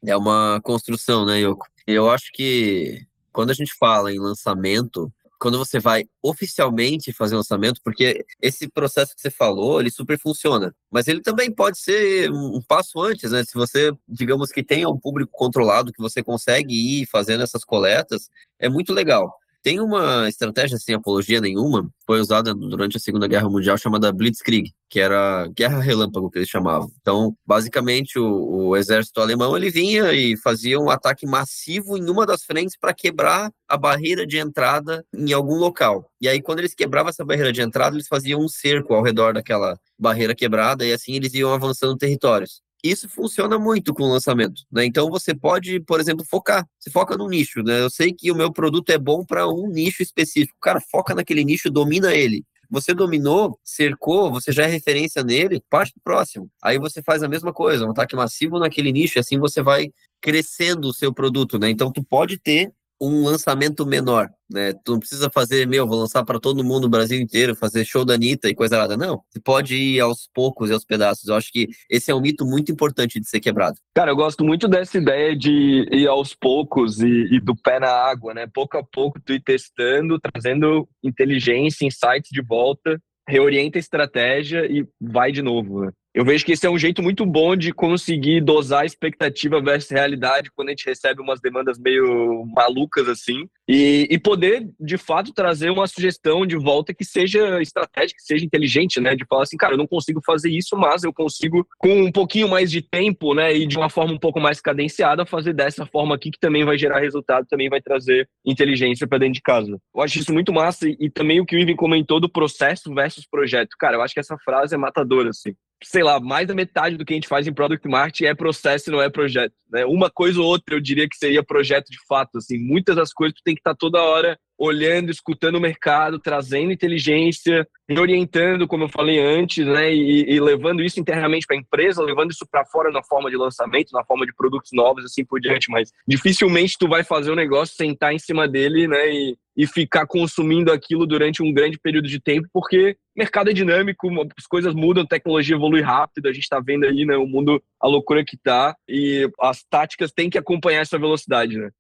[0.05, 1.67] É uma construção, né, Yoko?
[1.87, 7.81] Eu acho que quando a gente fala em lançamento, quando você vai oficialmente fazer lançamento,
[7.83, 10.75] porque esse processo que você falou, ele super funciona.
[10.91, 13.43] Mas ele também pode ser um passo antes, né?
[13.45, 18.29] Se você, digamos que tenha um público controlado, que você consegue ir fazendo essas coletas,
[18.59, 19.40] é muito legal.
[19.63, 24.73] Tem uma estratégia sem apologia nenhuma, foi usada durante a Segunda Guerra Mundial chamada Blitzkrieg,
[24.89, 26.91] que era guerra relâmpago que eles chamavam.
[27.01, 32.25] Então, basicamente, o, o exército alemão ele vinha e fazia um ataque massivo em uma
[32.25, 36.11] das frentes para quebrar a barreira de entrada em algum local.
[36.21, 39.35] E aí, quando eles quebravam essa barreira de entrada, eles faziam um cerco ao redor
[39.35, 44.63] daquela barreira quebrada e assim eles iam avançando territórios isso funciona muito com o lançamento,
[44.71, 44.85] né?
[44.85, 46.67] Então você pode, por exemplo, focar.
[46.79, 47.81] Você foca no nicho, né?
[47.81, 50.59] Eu sei que o meu produto é bom para um nicho específico.
[50.61, 52.45] Cara, foca naquele nicho, domina ele.
[52.71, 56.49] Você dominou, cercou, você já é referência nele, parte do próximo.
[56.63, 59.91] Aí você faz a mesma coisa, um ataque massivo naquele nicho, e assim você vai
[60.21, 61.69] crescendo o seu produto, né?
[61.69, 64.73] Então tu pode ter um lançamento menor, né?
[64.85, 68.05] Tu não precisa fazer, meu, vou lançar para todo mundo, o Brasil inteiro, fazer show
[68.05, 68.97] da Anitta e coisa nada.
[68.97, 71.29] Não, você pode ir aos poucos e aos pedaços.
[71.29, 73.77] Eu acho que esse é um mito muito importante de ser quebrado.
[73.95, 77.91] Cara, eu gosto muito dessa ideia de ir aos poucos e, e do pé na
[77.91, 78.47] água, né?
[78.53, 84.87] Pouco a pouco tu ir testando, trazendo inteligência, insights de volta, reorienta a estratégia e
[85.01, 85.93] vai de novo, né?
[86.13, 90.51] Eu vejo que esse é um jeito muito bom de conseguir dosar expectativa versus realidade
[90.51, 95.71] quando a gente recebe umas demandas meio malucas assim e, e poder de fato trazer
[95.71, 99.15] uma sugestão de volta que seja estratégica, que seja inteligente, né?
[99.15, 102.49] De falar assim, cara, eu não consigo fazer isso, mas eu consigo com um pouquinho
[102.49, 103.55] mais de tempo, né?
[103.55, 106.77] E de uma forma um pouco mais cadenciada fazer dessa forma aqui que também vai
[106.77, 109.79] gerar resultado, também vai trazer inteligência para dentro de casa.
[109.95, 112.93] Eu acho isso muito massa e, e também o que o Ivan comentou do processo
[112.93, 113.77] versus projeto.
[113.79, 117.05] Cara, eu acho que essa frase é matadora assim sei lá, mais da metade do
[117.05, 119.55] que a gente faz em product marketing é processo e não é projeto.
[119.71, 119.85] Né?
[119.85, 122.39] Uma coisa ou outra eu diria que seria projeto de fato.
[122.39, 126.19] Assim, muitas das coisas tu tem que estar tá toda hora olhando, escutando o mercado,
[126.19, 131.59] trazendo inteligência, reorientando, como eu falei antes, né, e, e levando isso internamente para a
[131.59, 135.25] empresa, levando isso para fora na forma de lançamento, na forma de produtos novos, assim
[135.25, 135.71] por diante.
[135.71, 140.07] Mas dificilmente tu vai fazer um negócio, sentar em cima dele, né, e, e ficar
[140.07, 145.05] consumindo aquilo durante um grande período de tempo, porque mercado é dinâmico, as coisas mudam,
[145.05, 148.37] a tecnologia evolui rápido, a gente está vendo aí, né, o mundo, a loucura que
[148.37, 149.27] tá, e
[149.61, 151.71] as táticas têm que acompanhar essa velocidade, né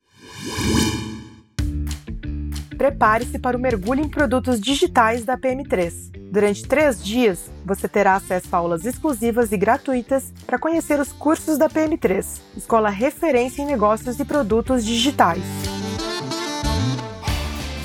[2.80, 5.92] prepare-se para o mergulho em produtos digitais da PM3.
[6.32, 11.58] Durante três dias, você terá acesso a aulas exclusivas e gratuitas para conhecer os cursos
[11.58, 15.42] da PM3, escola referência em negócios e produtos digitais.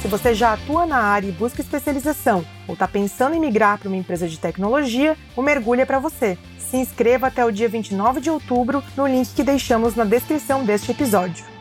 [0.01, 3.89] Se você já atua na área e busca especialização ou está pensando em migrar para
[3.89, 6.38] uma empresa de tecnologia, o mergulho é para você.
[6.69, 10.91] Se inscreva até o dia 29 de outubro no link que deixamos na descrição deste
[10.91, 11.56] episódio.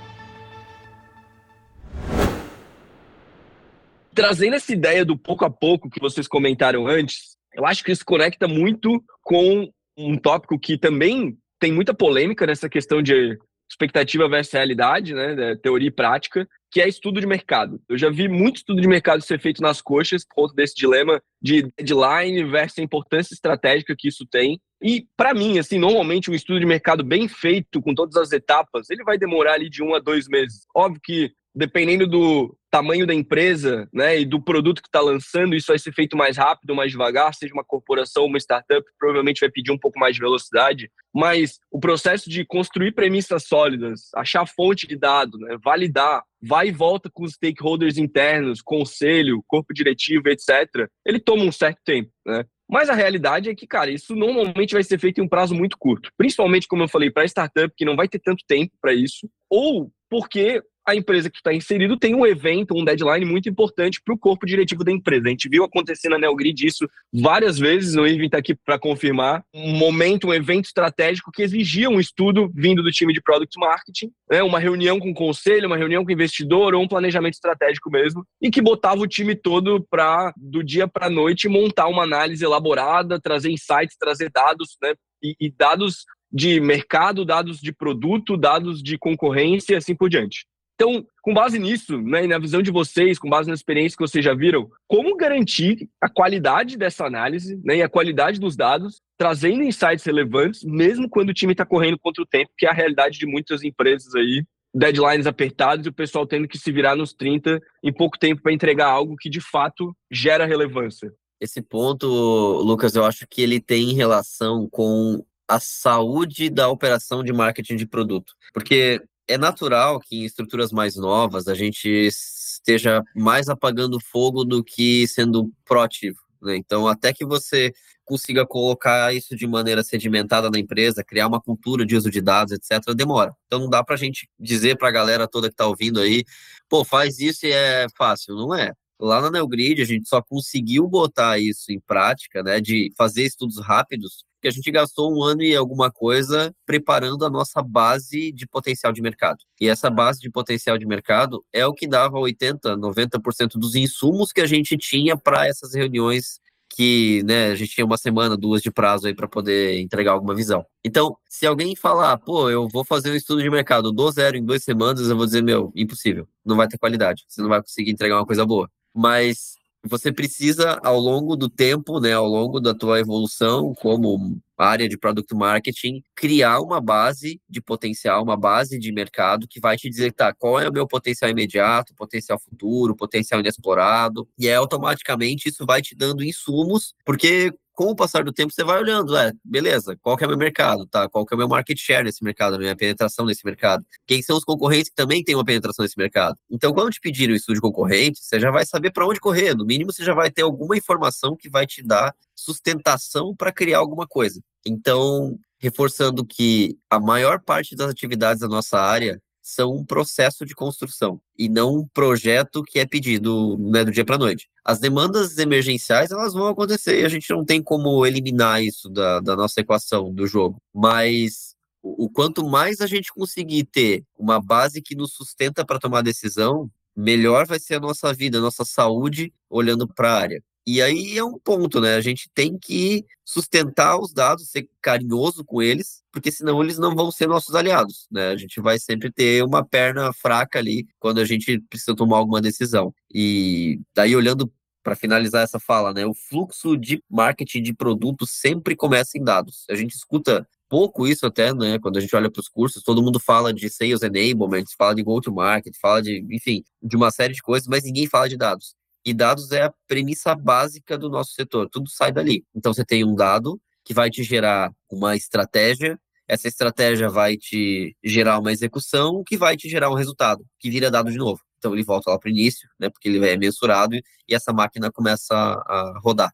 [4.14, 8.04] trazendo essa ideia do pouco a pouco que vocês comentaram antes, eu acho que isso
[8.04, 13.38] conecta muito com um tópico que também tem muita polêmica nessa questão de
[13.70, 17.80] expectativa versus realidade, né, teoria e prática, que é estudo de mercado.
[17.88, 21.22] Eu já vi muito estudo de mercado ser feito nas coxas por conta desse dilema
[21.40, 24.60] de deadline versus a importância estratégica que isso tem.
[24.82, 28.90] E para mim, assim, normalmente um estudo de mercado bem feito com todas as etapas,
[28.90, 30.66] ele vai demorar ali de um a dois meses.
[30.74, 35.68] Óbvio que dependendo do tamanho da empresa né, e do produto que está lançando, isso
[35.68, 39.70] vai ser feito mais rápido, mais devagar, seja uma corporação, uma startup, provavelmente vai pedir
[39.70, 44.96] um pouco mais de velocidade, mas o processo de construir premissas sólidas, achar fonte de
[44.96, 51.20] dado, né, validar, vai e volta com os stakeholders internos, conselho, corpo diretivo, etc., ele
[51.20, 52.44] toma um certo tempo, né?
[52.68, 55.76] Mas a realidade é que, cara, isso normalmente vai ser feito em um prazo muito
[55.78, 56.10] curto.
[56.16, 59.92] Principalmente, como eu falei, para startup que não vai ter tanto tempo para isso, ou
[60.10, 64.18] porque a empresa que está inserido tem um evento, um deadline muito importante para o
[64.18, 65.26] corpo diretivo da empresa.
[65.26, 69.44] A gente viu acontecer na Neogrid isso várias vezes, o Irving está aqui para confirmar,
[69.54, 74.10] um momento, um evento estratégico que exigia um estudo vindo do time de Product Marketing,
[74.30, 77.90] né, uma reunião com o conselho, uma reunião com o investidor ou um planejamento estratégico
[77.90, 82.02] mesmo, e que botava o time todo para, do dia para a noite, montar uma
[82.02, 88.36] análise elaborada, trazer insights, trazer dados, né, e, e dados de mercado, dados de produto,
[88.36, 90.44] dados de concorrência e assim por diante.
[90.74, 94.02] Então, com base nisso, né, e na visão de vocês, com base na experiência que
[94.02, 99.00] vocês já viram, como garantir a qualidade dessa análise né, e a qualidade dos dados,
[99.16, 102.74] trazendo insights relevantes, mesmo quando o time está correndo contra o tempo, que é a
[102.74, 107.12] realidade de muitas empresas aí, deadlines apertados e o pessoal tendo que se virar nos
[107.12, 111.12] 30 em pouco tempo para entregar algo que de fato gera relevância.
[111.40, 117.32] Esse ponto, Lucas, eu acho que ele tem relação com a saúde da operação de
[117.32, 118.32] marketing de produto.
[118.52, 124.62] Porque é natural que em estruturas mais novas a gente esteja mais apagando fogo do
[124.62, 126.18] que sendo proativo.
[126.42, 126.56] Né?
[126.56, 127.72] Então, até que você
[128.04, 132.52] consiga colocar isso de maneira sedimentada na empresa, criar uma cultura de uso de dados,
[132.52, 133.34] etc., demora.
[133.46, 136.24] Então, não dá para a gente dizer para a galera toda que está ouvindo aí,
[136.68, 138.34] pô, faz isso e é fácil.
[138.34, 138.72] Não é.
[139.04, 143.60] Lá na NeoGrid, a gente só conseguiu botar isso em prática, né, de fazer estudos
[143.60, 148.46] rápidos, que a gente gastou um ano e alguma coisa preparando a nossa base de
[148.46, 149.40] potencial de mercado.
[149.60, 154.32] E essa base de potencial de mercado é o que dava 80, 90% dos insumos
[154.32, 156.40] que a gente tinha para essas reuniões
[156.70, 160.34] que né, a gente tinha uma semana, duas de prazo aí para poder entregar alguma
[160.34, 160.64] visão.
[160.82, 164.44] Então, se alguém falar, pô, eu vou fazer um estudo de mercado do zero em
[164.44, 167.90] duas semanas, eu vou dizer, meu, impossível, não vai ter qualidade, você não vai conseguir
[167.90, 168.70] entregar uma coisa boa.
[168.94, 169.54] Mas
[169.86, 174.96] você precisa, ao longo do tempo, né, ao longo da tua evolução como área de
[174.96, 180.12] product marketing, criar uma base de potencial, uma base de mercado que vai te dizer,
[180.12, 185.66] tá, qual é o meu potencial imediato, potencial futuro, potencial inexplorado, e é automaticamente isso
[185.66, 189.96] vai te dando insumos, porque com o passar do tempo, você vai olhando, é, beleza,
[190.00, 191.08] qual que é o meu mercado, tá?
[191.08, 193.84] Qual que é o meu market share nesse mercado, a minha penetração nesse mercado?
[194.06, 196.38] Quem são os concorrentes que também têm uma penetração nesse mercado?
[196.48, 199.54] Então, quando te pedirem o estudo de concorrente, você já vai saber para onde correr.
[199.54, 203.78] No mínimo, você já vai ter alguma informação que vai te dar sustentação para criar
[203.78, 204.40] alguma coisa.
[204.64, 210.54] Então, reforçando que a maior parte das atividades da nossa área são um processo de
[210.54, 214.48] construção e não um projeto que é pedido né, do dia para noite.
[214.64, 219.20] As demandas emergenciais elas vão acontecer e a gente não tem como eliminar isso da,
[219.20, 220.56] da nossa equação do jogo.
[220.74, 225.78] Mas o, o quanto mais a gente conseguir ter uma base que nos sustenta para
[225.78, 230.42] tomar decisão, melhor vai ser a nossa vida, a nossa saúde olhando para a área.
[230.66, 231.94] E aí é um ponto, né?
[231.96, 236.94] A gente tem que sustentar os dados, ser carinhoso com eles, porque senão eles não
[236.94, 238.28] vão ser nossos aliados, né?
[238.28, 242.40] A gente vai sempre ter uma perna fraca ali quando a gente precisa tomar alguma
[242.40, 242.94] decisão.
[243.12, 244.50] E daí olhando
[244.82, 246.06] para finalizar essa fala, né?
[246.06, 249.64] O fluxo de marketing de produtos sempre começa em dados.
[249.70, 251.78] A gente escuta pouco isso até, né?
[251.78, 255.02] Quando a gente olha para os cursos, todo mundo fala de sales enablement, fala de
[255.02, 258.74] go-to-market, fala de, enfim, de uma série de coisas, mas ninguém fala de dados.
[259.04, 262.44] E dados é a premissa básica do nosso setor, tudo sai dali.
[262.54, 267.94] Então você tem um dado que vai te gerar uma estratégia, essa estratégia vai te
[268.02, 271.40] gerar uma execução, que vai te gerar um resultado, que vira dado de novo.
[271.58, 274.90] Então ele volta lá para o início, né, porque ele é mensurado e essa máquina
[274.90, 276.32] começa a, rodar.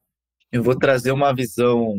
[0.52, 1.94] Eu vou trazer uma visão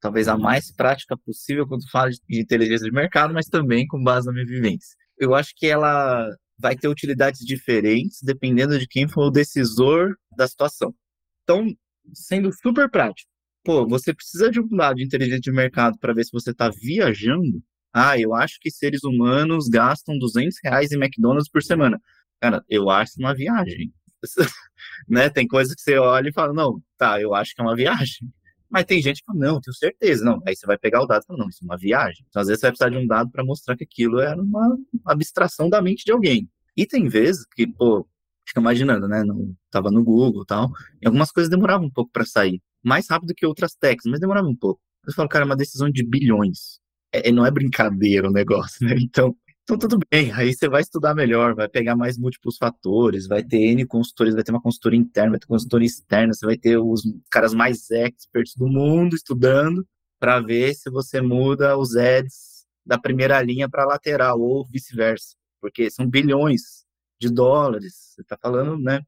[0.00, 4.26] talvez a mais prática possível quando falo de inteligência de mercado, mas também com base
[4.26, 4.96] na minha vivência.
[5.18, 10.46] Eu acho que ela vai ter utilidades diferentes dependendo de quem for o decisor da
[10.48, 10.94] situação.
[11.42, 11.66] Então,
[12.14, 13.30] sendo super prático,
[13.64, 16.70] pô, você precisa de um lado de inteligência de mercado para ver se você está
[16.70, 17.62] viajando.
[17.92, 22.00] Ah, eu acho que seres humanos gastam 200 reais em McDonald's por semana.
[22.40, 23.92] Cara, eu acho uma viagem.
[25.08, 25.30] né?
[25.30, 28.28] Tem coisas que você olha e fala, não, tá, eu acho que é uma viagem.
[28.70, 30.24] Mas tem gente que não, tenho certeza.
[30.24, 32.24] Não, aí você vai pegar o dado e fala, não, isso é uma viagem.
[32.28, 34.76] Então, às vezes, você vai precisar de um dado para mostrar que aquilo era uma
[35.04, 36.48] abstração da mente de alguém.
[36.76, 38.06] E tem vezes que, pô,
[38.46, 39.24] fica imaginando, né?
[39.24, 40.70] Não, tava no Google e tal,
[41.02, 42.60] e algumas coisas demoravam um pouco para sair.
[42.82, 44.80] Mais rápido que outras techs, mas demorava um pouco.
[45.06, 46.78] Eu falo, cara, é uma decisão de bilhões.
[47.12, 48.94] É, não é brincadeira o negócio, né?
[49.00, 49.36] Então,
[49.68, 53.56] então, tudo bem, aí você vai estudar melhor, vai pegar mais múltiplos fatores, vai ter
[53.56, 57.02] N consultores, vai ter uma consultoria interna, vai ter consultoria externa, você vai ter os
[57.28, 59.84] caras mais experts do mundo estudando
[60.20, 65.90] para ver se você muda os ads da primeira linha para lateral ou vice-versa, porque
[65.90, 66.86] são bilhões
[67.20, 69.02] de dólares, você está falando, né,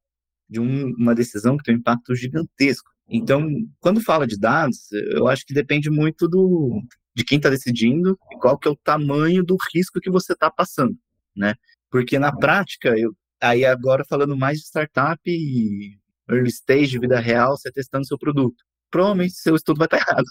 [0.48, 2.90] de um, uma decisão que tem um impacto gigantesco.
[3.08, 6.82] Então, quando fala de dados, eu acho que depende muito do,
[7.18, 10.48] de quem está decidindo e qual que é o tamanho do risco que você está
[10.48, 10.96] passando,
[11.34, 11.56] né?
[11.90, 15.98] Porque na prática, eu, aí agora falando mais de startup e
[16.30, 18.62] early stage, de vida real, você testando seu produto.
[18.88, 20.24] Provavelmente seu estudo vai estar errado.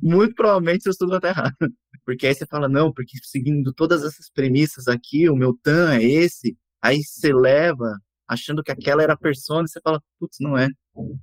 [0.00, 1.56] Muito provavelmente seu estudo vai estar errado.
[2.04, 6.04] Porque aí você fala, não, porque seguindo todas essas premissas aqui, o meu TAM é
[6.04, 6.56] esse.
[6.80, 10.68] Aí você leva, achando que aquela era a persona, e você fala, putz, não é,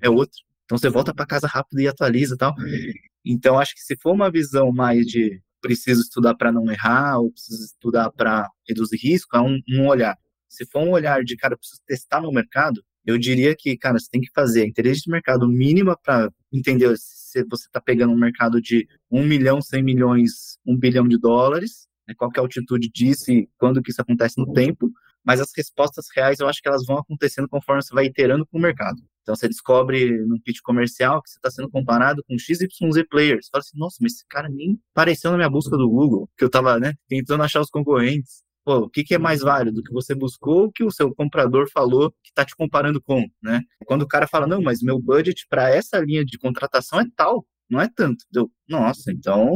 [0.01, 0.37] é outro.
[0.65, 2.53] Então você volta para casa rápido e atualiza e tal.
[3.25, 7.31] Então acho que se for uma visão mais de preciso estudar para não errar, ou
[7.31, 10.15] preciso estudar para reduzir risco, é um, um olhar.
[10.47, 14.07] Se for um olhar de, cara, preciso testar no mercado, eu diria que, cara, você
[14.11, 18.17] tem que fazer a inteligência de mercado mínima para entender se você está pegando um
[18.17, 22.89] mercado de 1 milhão, 100 milhões, 1 bilhão de dólares, né, qual é a altitude
[22.89, 24.91] disso e quando que isso acontece no tempo,
[25.25, 28.57] mas as respostas reais eu acho que elas vão acontecendo conforme você vai iterando com
[28.57, 29.01] o mercado.
[29.23, 32.67] Então você descobre num pitch comercial que você está sendo comparado com XYZ
[33.09, 33.47] players.
[33.47, 36.43] Você fala assim, nossa, mas esse cara nem apareceu na minha busca do Google, que
[36.43, 38.43] eu estava né, tentando achar os concorrentes.
[38.63, 39.83] Pô, o que, que é mais válido?
[39.83, 43.61] que você buscou ou que o seu comprador falou que está te comparando com, né?
[43.85, 47.45] Quando o cara fala, não, mas meu budget para essa linha de contratação é tal,
[47.69, 48.25] não é tanto.
[48.33, 49.51] Eu, nossa, então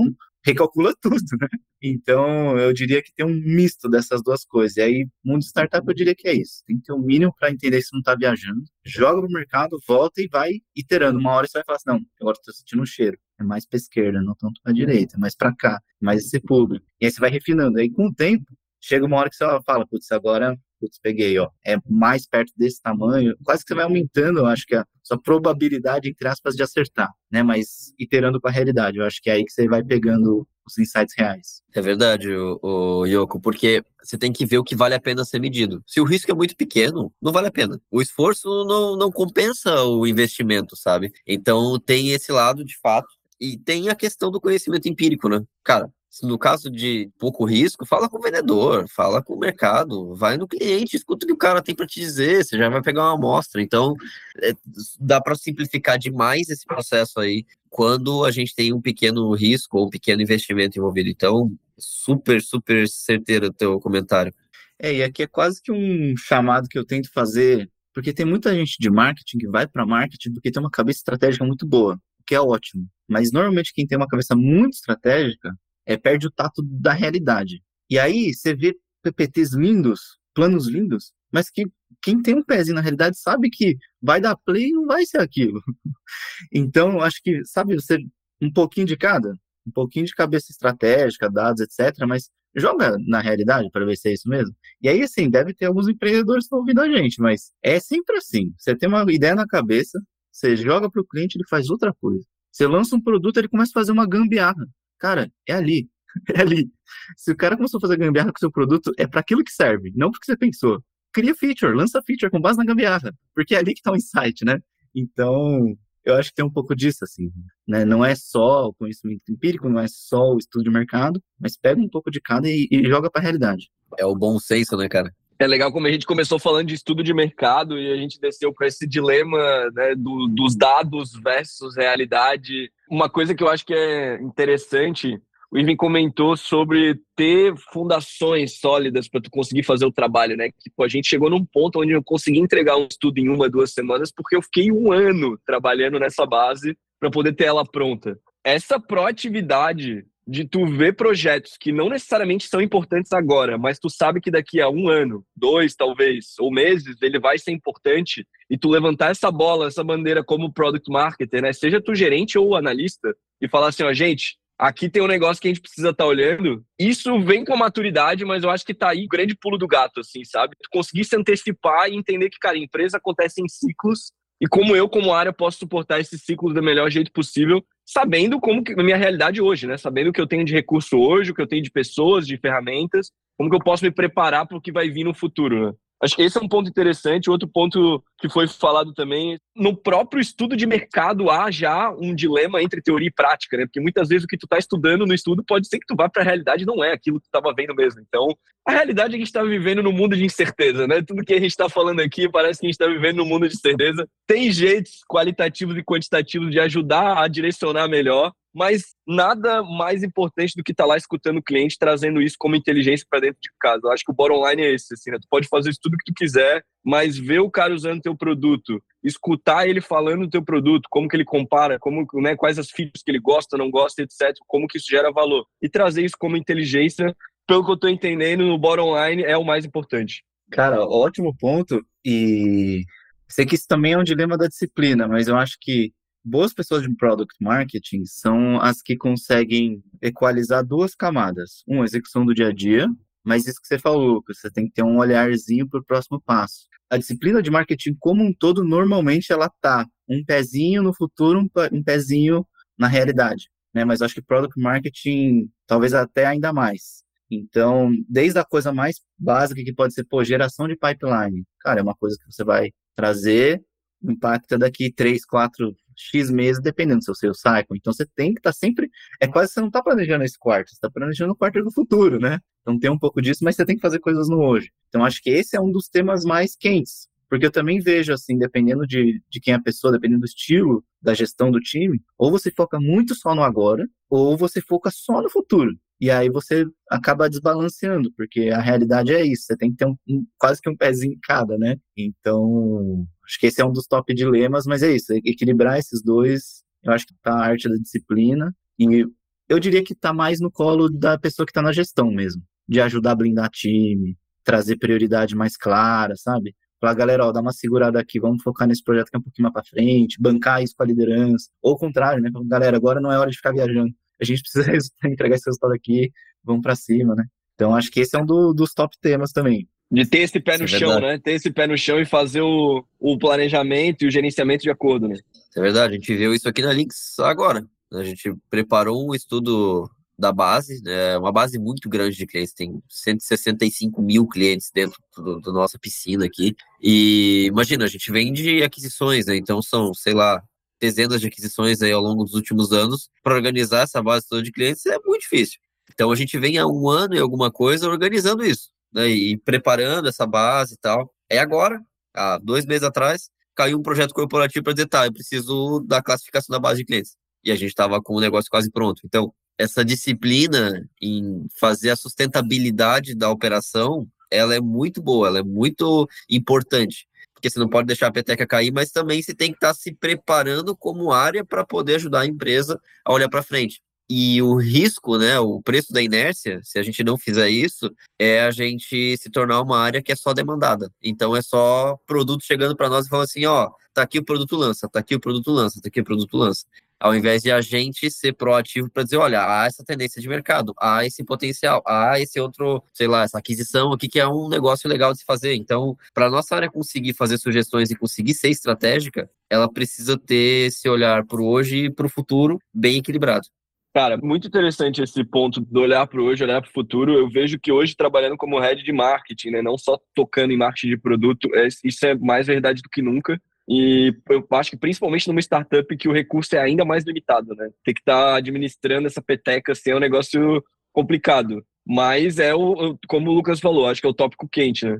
[0.45, 1.47] recalcula tudo, né?
[1.81, 4.77] Então, eu diria que tem um misto dessas duas coisas.
[4.77, 6.63] E aí, mundo startup, eu diria que é isso.
[6.65, 8.63] Tem que ter um mínimo para entender se não está viajando.
[8.85, 11.19] Joga pro mercado, volta e vai iterando.
[11.19, 13.17] Uma hora você vai falar assim, não, agora estou sentindo um cheiro.
[13.39, 16.85] É mais para esquerda, não tanto para direita, é mais para cá, mais esse público.
[16.99, 17.79] E aí você vai refinando.
[17.79, 18.45] Aí, com o tempo,
[18.81, 22.81] chega uma hora que você fala, putz, agora putz, peguei, ó, é mais perto desse
[22.81, 26.63] tamanho, quase que você vai aumentando, eu acho que a sua probabilidade, entre aspas, de
[26.63, 29.83] acertar, né, mas iterando com a realidade, eu acho que é aí que você vai
[29.83, 31.61] pegando os insights reais.
[31.73, 35.25] É verdade, o, o Yoko, porque você tem que ver o que vale a pena
[35.25, 35.83] ser medido.
[35.85, 37.81] Se o risco é muito pequeno, não vale a pena.
[37.91, 41.11] O esforço não, não compensa o investimento, sabe?
[41.25, 43.07] Então tem esse lado de fato.
[43.41, 45.41] E tem a questão do conhecimento empírico, né?
[45.63, 45.89] Cara,
[46.23, 50.47] no caso de pouco risco, fala com o vendedor, fala com o mercado, vai no
[50.47, 53.13] cliente, escuta o que o cara tem para te dizer, você já vai pegar uma
[53.13, 53.61] amostra.
[53.61, 53.95] Então,
[54.41, 54.53] é,
[54.99, 59.87] dá para simplificar demais esse processo aí quando a gente tem um pequeno risco ou
[59.87, 61.09] um pequeno investimento envolvido.
[61.09, 64.33] Então, super, super certeiro o teu comentário.
[64.79, 68.53] É, e aqui é quase que um chamado que eu tento fazer, porque tem muita
[68.55, 72.23] gente de marketing que vai para marketing porque tem uma cabeça estratégica muito boa, o
[72.25, 72.87] que é ótimo.
[73.07, 75.53] Mas normalmente quem tem uma cabeça muito estratégica
[75.89, 77.63] é, perde o tato da realidade.
[77.89, 81.65] E aí você vê PPTs lindos, planos lindos, mas que
[81.99, 85.19] quem tem um pezinho na realidade sabe que vai dar play e não vai ser
[85.19, 85.59] aquilo.
[86.53, 87.97] então, acho que, sabe, você
[88.39, 89.33] um pouquinho de cada,
[89.67, 94.13] um pouquinho de cabeça estratégica, dados, etc., mas joga na realidade para ver se é
[94.13, 94.55] isso mesmo.
[94.79, 98.17] E aí, assim, deve ter alguns empreendedores que estão ouvindo a gente, mas é sempre
[98.17, 98.53] assim.
[98.57, 99.99] Você tem uma ideia na cabeça,
[100.31, 102.23] você joga para o cliente, ele faz outra coisa.
[102.51, 104.67] Você lança um produto, ele começa a fazer uma gambiarra.
[104.99, 105.89] Cara, é ali.
[106.35, 106.67] É ali.
[107.15, 109.51] Se o cara começou a fazer gambiarra com o seu produto, é para aquilo que
[109.51, 110.83] serve, não porque você pensou.
[111.13, 114.43] Cria feature, lança feature com base na gambiarra, porque é ali que está o insight,
[114.43, 114.59] né?
[114.93, 117.31] Então, eu acho que tem um pouco disso, assim,
[117.67, 117.85] né?
[117.85, 121.79] Não é só o conhecimento empírico, não é só o estudo de mercado, mas pega
[121.79, 123.69] um pouco de cada e, e joga para a realidade.
[123.97, 125.13] É o bom senso, né, cara?
[125.37, 128.53] É legal como a gente começou falando de estudo de mercado e a gente desceu
[128.53, 132.69] para esse dilema né, do, dos dados versus realidade.
[132.89, 135.21] Uma coisa que eu acho que é interessante,
[135.51, 140.49] o Ivan comentou sobre ter fundações sólidas para tu conseguir fazer o trabalho, né?
[140.49, 143.73] Que a gente chegou num ponto onde eu consegui entregar um estudo em uma, duas
[143.73, 148.17] semanas porque eu fiquei um ano trabalhando nessa base para poder ter ela pronta.
[148.43, 154.21] Essa proatividade de tu ver projetos que não necessariamente são importantes agora, mas tu sabe
[154.21, 158.69] que daqui a um ano, dois talvez, ou meses, ele vai ser importante, e tu
[158.69, 161.51] levantar essa bola, essa bandeira como product marketer, né?
[161.51, 165.47] Seja tu gerente ou analista, e falar assim, ó, gente, aqui tem um negócio que
[165.47, 166.63] a gente precisa estar tá olhando.
[166.77, 169.67] Isso vem com a maturidade, mas eu acho que tá aí o grande pulo do
[169.67, 170.55] gato, assim, sabe?
[170.61, 174.11] Tu conseguir se antecipar e entender que, cara, empresa acontece em ciclos
[174.41, 178.63] e como eu, como área, posso suportar esse ciclo do melhor jeito possível, sabendo como
[178.63, 179.77] que a minha realidade hoje, né?
[179.77, 182.37] Sabendo o que eu tenho de recurso hoje, o que eu tenho de pessoas, de
[182.37, 185.73] ferramentas, como que eu posso me preparar para o que vai vir no futuro, né?
[186.01, 187.29] Acho que esse é um ponto interessante.
[187.29, 192.61] Outro ponto que foi falado também, no próprio estudo de mercado há já um dilema
[192.61, 193.65] entre teoria e prática, né?
[193.65, 196.07] Porque muitas vezes o que tu está estudando no estudo pode ser que tu vá
[196.09, 198.01] para a realidade não é aquilo que tu estava vendo mesmo.
[198.01, 198.27] Então,
[198.65, 201.01] a realidade é que a gente está vivendo no mundo de incerteza, né?
[201.01, 203.49] Tudo que a gente está falando aqui parece que a gente está vivendo no mundo
[203.49, 204.07] de certeza.
[204.25, 210.63] Tem jeitos qualitativos e quantitativos de ajudar a direcionar melhor, mas nada mais importante do
[210.63, 213.81] que estar tá lá escutando o cliente, trazendo isso como inteligência para dentro de casa.
[213.83, 215.17] Eu acho que o bottom line é esse, assim, né?
[215.21, 218.81] Tu pode fazer isso tudo que tu quiser, mas ver o cara usando teu produto,
[219.03, 223.03] escutar ele falando do teu produto, como que ele compara, como, né, quais as features
[223.03, 226.37] que ele gosta, não gosta, etc, como que isso gera valor, e trazer isso como
[226.37, 227.15] inteligência
[227.47, 230.23] pelo que eu tô entendendo, no bottom line é o mais importante.
[230.51, 231.83] Cara, ótimo ponto.
[232.05, 232.83] E
[233.27, 235.91] sei que isso também é um dilema da disciplina, mas eu acho que
[236.29, 241.63] boas pessoas de product marketing são as que conseguem equalizar duas camadas.
[241.67, 242.87] Uma, execução do dia a dia,
[243.23, 246.21] mas isso que você falou, Lucas, você tem que ter um olharzinho para o próximo
[246.21, 246.67] passo.
[246.89, 251.83] A disciplina de marketing como um todo, normalmente, ela tá um pezinho no futuro, um
[251.83, 252.45] pezinho
[252.77, 253.49] na realidade.
[253.73, 253.83] Né?
[253.85, 257.03] Mas acho que product marketing, talvez até ainda mais.
[257.29, 261.45] Então, desde a coisa mais básica que pode ser, pô, geração de pipeline.
[261.59, 263.63] Cara, é uma coisa que você vai trazer,
[264.03, 267.77] impacta daqui 3, 4, X meses, dependendo do seu sales cycle.
[267.77, 268.89] Então, você tem que estar tá sempre.
[269.19, 271.71] É quase que você não está planejando esse quarto, você está planejando o quarto do
[271.71, 272.39] futuro, né?
[272.61, 274.71] Então, tem um pouco disso, mas você tem que fazer coisas no hoje.
[274.87, 277.07] Então, acho que esse é um dos temas mais quentes.
[277.29, 280.83] Porque eu também vejo, assim, dependendo de, de quem é a pessoa, dependendo do estilo
[281.01, 285.21] da gestão do time, ou você foca muito só no agora, ou você foca só
[285.21, 285.77] no futuro.
[286.01, 289.95] E aí você acaba desbalanceando, porque a realidade é isso, você tem que ter um,
[290.07, 291.77] um, quase que um pezinho em cada, né?
[291.95, 296.63] Então, acho que esse é um dos top dilemas, mas é isso, equilibrar esses dois,
[296.83, 299.05] eu acho que tá a arte da disciplina, e
[299.47, 302.81] eu diria que tá mais no colo da pessoa que tá na gestão mesmo, de
[302.81, 306.55] ajudar a blindar time, trazer prioridade mais clara, sabe?
[306.81, 309.43] Falar, galera, ó, dá uma segurada aqui, vamos focar nesse projeto que é um pouquinho
[309.43, 312.29] mais pra frente, bancar isso com a liderança, ou o contrário, né?
[312.45, 314.71] Galera, agora não é hora de ficar viajando a gente precisa
[315.05, 316.11] entregar esse resultado aqui,
[316.43, 317.25] vamos para cima, né?
[317.55, 319.67] Então acho que esse é um do, dos top temas também.
[319.91, 321.17] De ter esse pé no é chão, né?
[321.17, 325.07] Ter esse pé no chão e fazer o, o planejamento e o gerenciamento de acordo,
[325.07, 325.15] né?
[325.55, 327.65] É verdade, a gente viu isso aqui na Links agora.
[327.91, 332.83] A gente preparou um estudo da base, é uma base muito grande de clientes, tem
[332.89, 336.55] 165 mil clientes dentro do, do nossa piscina aqui.
[336.81, 339.37] E imagina, a gente vende aquisições, né?
[339.37, 340.43] Então são, sei lá,
[340.79, 344.51] dezenas de aquisições aí ao longo dos últimos anos, para organizar essa base toda de
[344.51, 345.59] clientes é muito difícil.
[345.91, 350.07] Então a gente vem há um ano e alguma coisa organizando isso, né, e preparando
[350.07, 351.13] essa base e tal.
[351.29, 351.81] É agora,
[352.13, 356.53] há dois meses atrás, caiu um projeto corporativo para dizer, tá, eu preciso da classificação
[356.53, 357.15] da base de clientes.
[357.43, 359.01] E a gente estava com o negócio quase pronto.
[359.05, 365.43] Então, essa disciplina em fazer a sustentabilidade da operação, ela é muito boa, ela é
[365.43, 367.09] muito importante
[367.39, 369.73] porque você não pode deixar a peteca cair, mas também você tem que estar tá
[369.73, 373.81] se preparando como área para poder ajudar a empresa a olhar para frente.
[374.09, 378.41] E o risco, né, o preço da inércia, se a gente não fizer isso, é
[378.41, 380.91] a gente se tornar uma área que é só demandada.
[381.01, 384.55] Então é só produto chegando para nós e falando assim, ó, tá aqui o produto
[384.55, 386.65] lança, tá aqui o produto lança, tá aqui o produto lança
[386.99, 390.73] ao invés de a gente ser proativo para dizer, olha, há essa tendência de mercado,
[390.77, 394.89] há esse potencial, há esse outro, sei lá, essa aquisição aqui que é um negócio
[394.89, 395.55] legal de se fazer.
[395.55, 400.89] Então, para nossa área conseguir fazer sugestões e conseguir ser estratégica, ela precisa ter esse
[400.89, 403.47] olhar para o hoje e para o futuro bem equilibrado.
[403.93, 407.11] Cara, muito interessante esse ponto do olhar para hoje, olhar para o futuro.
[407.11, 410.89] Eu vejo que hoje, trabalhando como head de marketing, né, não só tocando em marketing
[410.89, 413.41] de produto, é, isso é mais verdade do que nunca.
[413.67, 417.69] E eu acho que principalmente numa startup que o recurso é ainda mais limitado, né?
[417.83, 421.63] Ter que estar tá administrando essa peteca assim, é um negócio complicado.
[421.85, 424.99] Mas é o, como o Lucas falou, acho que é o tópico quente, né?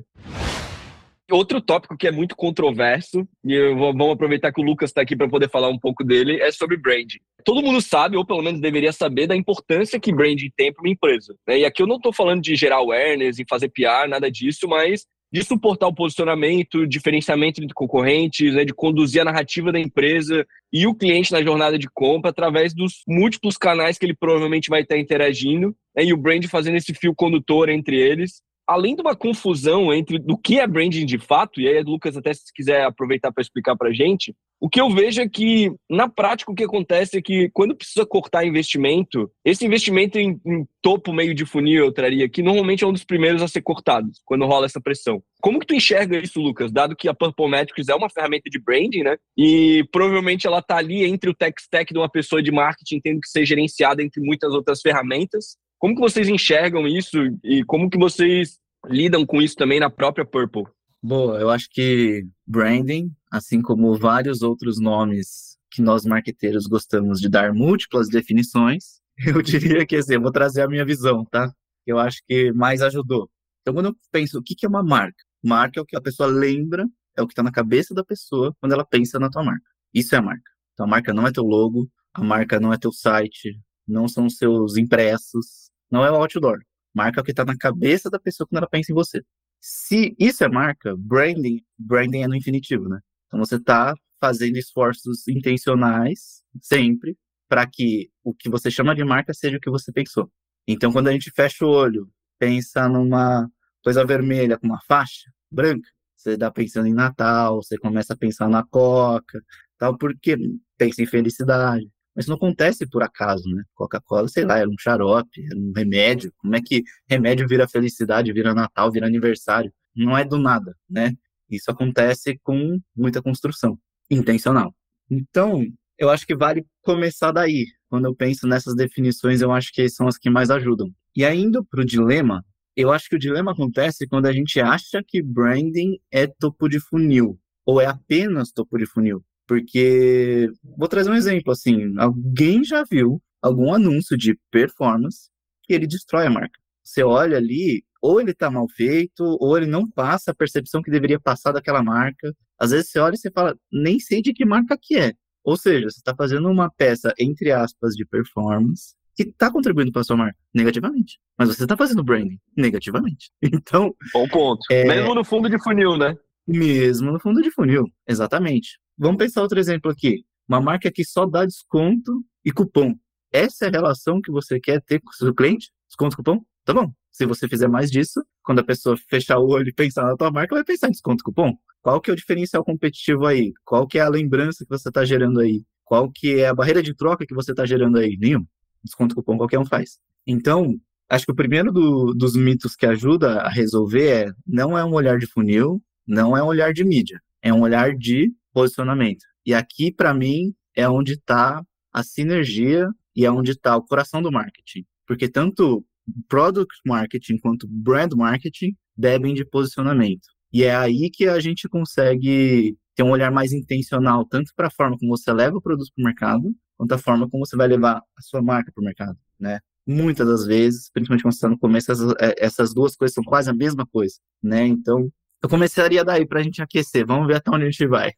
[1.30, 5.16] Outro tópico que é muito controverso, e vou, vamos aproveitar que o Lucas está aqui
[5.16, 7.18] para poder falar um pouco dele, é sobre branding.
[7.44, 10.92] Todo mundo sabe, ou pelo menos deveria saber, da importância que branding tem para uma
[10.92, 11.34] empresa.
[11.46, 11.60] Né?
[11.60, 15.06] E aqui eu não estou falando de gerar awareness, e fazer PR, nada disso, mas
[15.32, 20.86] de suportar o posicionamento, diferenciamento entre concorrentes, né, de conduzir a narrativa da empresa e
[20.86, 24.98] o cliente na jornada de compra através dos múltiplos canais que ele provavelmente vai estar
[24.98, 28.42] interagindo, né, e o brand fazendo esse fio condutor entre eles.
[28.70, 32.32] Além de uma confusão entre do que é branding de fato, e aí, Lucas, até
[32.32, 36.52] se quiser aproveitar para explicar para gente, o que eu vejo é que, na prática,
[36.52, 41.34] o que acontece é que quando precisa cortar investimento, esse investimento em, em, topo meio
[41.34, 44.66] de funil, eu traria aqui, normalmente é um dos primeiros a ser cortados, quando rola
[44.66, 45.20] essa pressão.
[45.40, 46.70] Como que tu enxerga isso, Lucas?
[46.70, 49.16] Dado que a Purple Metrics é uma ferramenta de branding, né?
[49.36, 53.20] E provavelmente ela tá ali entre o tech stack de uma pessoa de marketing, tendo
[53.20, 55.56] que ser gerenciada entre muitas outras ferramentas.
[55.80, 60.26] Como que vocês enxergam isso e como que vocês lidam com isso também na própria
[60.26, 60.64] Purple?
[61.02, 67.30] Boa, eu acho que branding, assim como vários outros nomes que nós marqueteiros gostamos de
[67.30, 71.50] dar múltiplas definições, eu diria que assim, eu vou trazer a minha visão, tá?
[71.86, 73.30] Eu acho que mais ajudou.
[73.62, 75.24] Então, quando eu penso, o que é uma marca?
[75.42, 78.54] Marca é o que a pessoa lembra, é o que está na cabeça da pessoa
[78.60, 79.64] quando ela pensa na tua marca.
[79.94, 80.50] Isso é a marca.
[80.74, 83.58] Então, a marca não é teu logo, a marca não é teu site,
[83.88, 86.58] não são seus impressos, não é o outdoor.
[86.94, 89.22] Marca o que está na cabeça da pessoa quando ela pensa em você.
[89.60, 93.00] Se isso é marca, branding, branding é no infinitivo, né?
[93.26, 97.16] Então você está fazendo esforços intencionais sempre
[97.48, 100.30] para que o que você chama de marca seja o que você pensou.
[100.66, 103.48] Então quando a gente fecha o olho, pensa numa
[103.82, 108.48] coisa vermelha com uma faixa branca, você está pensando em Natal, você começa a pensar
[108.48, 109.42] na Coca,
[109.78, 110.36] tal, porque
[110.76, 111.90] pensa em felicidade.
[112.14, 113.62] Mas não acontece por acaso, né?
[113.74, 116.32] Coca-Cola, sei lá, era um xarope, era um remédio.
[116.38, 119.72] Como é que remédio vira felicidade, vira Natal, vira aniversário?
[119.94, 121.14] Não é do nada, né?
[121.48, 123.78] Isso acontece com muita construção
[124.10, 124.74] intencional.
[125.10, 125.64] Então,
[125.98, 127.66] eu acho que vale começar daí.
[127.88, 130.88] Quando eu penso nessas definições, eu acho que são as que mais ajudam.
[131.14, 132.44] E ainda para o dilema,
[132.76, 136.78] eu acho que o dilema acontece quando a gente acha que branding é topo de
[136.78, 139.24] funil, ou é apenas topo de funil.
[139.50, 140.48] Porque,
[140.78, 145.28] vou trazer um exemplo, assim, alguém já viu algum anúncio de performance
[145.64, 146.56] que ele destrói a marca.
[146.84, 150.90] Você olha ali, ou ele está mal feito, ou ele não passa a percepção que
[150.92, 152.32] deveria passar daquela marca.
[152.60, 155.14] Às vezes você olha e você fala, nem sei de que marca que é.
[155.42, 160.02] Ou seja, você está fazendo uma peça, entre aspas, de performance, que está contribuindo para
[160.02, 161.18] a sua marca negativamente.
[161.36, 163.32] Mas você está fazendo branding negativamente.
[163.42, 163.92] Então.
[164.12, 164.60] Bom ponto.
[164.70, 164.84] É...
[164.84, 166.14] Mesmo no fundo de funil, né?
[166.46, 168.78] Mesmo no fundo de funil, exatamente.
[169.02, 170.26] Vamos pensar outro exemplo aqui.
[170.46, 172.94] Uma marca que só dá desconto e cupom.
[173.32, 175.70] Essa é a relação que você quer ter com o seu cliente?
[175.88, 176.44] Desconto, cupom?
[176.66, 176.92] Tá bom.
[177.10, 180.30] Se você fizer mais disso, quando a pessoa fechar o olho e pensar na tua
[180.30, 181.56] marca, vai pensar em desconto, cupom.
[181.80, 183.54] Qual que é o diferencial competitivo aí?
[183.64, 185.64] Qual que é a lembrança que você está gerando aí?
[185.82, 188.18] Qual que é a barreira de troca que você está gerando aí?
[188.20, 188.44] Nenhum
[188.84, 189.98] desconto cupom qualquer um faz.
[190.26, 190.78] Então,
[191.08, 194.92] acho que o primeiro do, dos mitos que ajuda a resolver é não é um
[194.92, 199.24] olhar de funil, não é um olhar de mídia, é um olhar de posicionamento.
[199.44, 201.62] E aqui, para mim, é onde está
[201.92, 204.84] a sinergia e é onde está o coração do marketing.
[205.06, 205.84] Porque tanto
[206.28, 210.26] product marketing quanto brand marketing bebem de posicionamento.
[210.52, 214.70] E é aí que a gente consegue ter um olhar mais intencional, tanto para a
[214.70, 217.68] forma como você leva o produto para o mercado, quanto a forma como você vai
[217.68, 219.60] levar a sua marca para o mercado, né?
[219.86, 223.24] Muitas das vezes, principalmente quando você está no começo, essas, é, essas, duas coisas são
[223.24, 224.66] quase a mesma coisa, né?
[224.66, 225.10] Então,
[225.42, 227.06] eu começaria daí para a gente aquecer.
[227.06, 228.12] Vamos ver até onde a gente vai.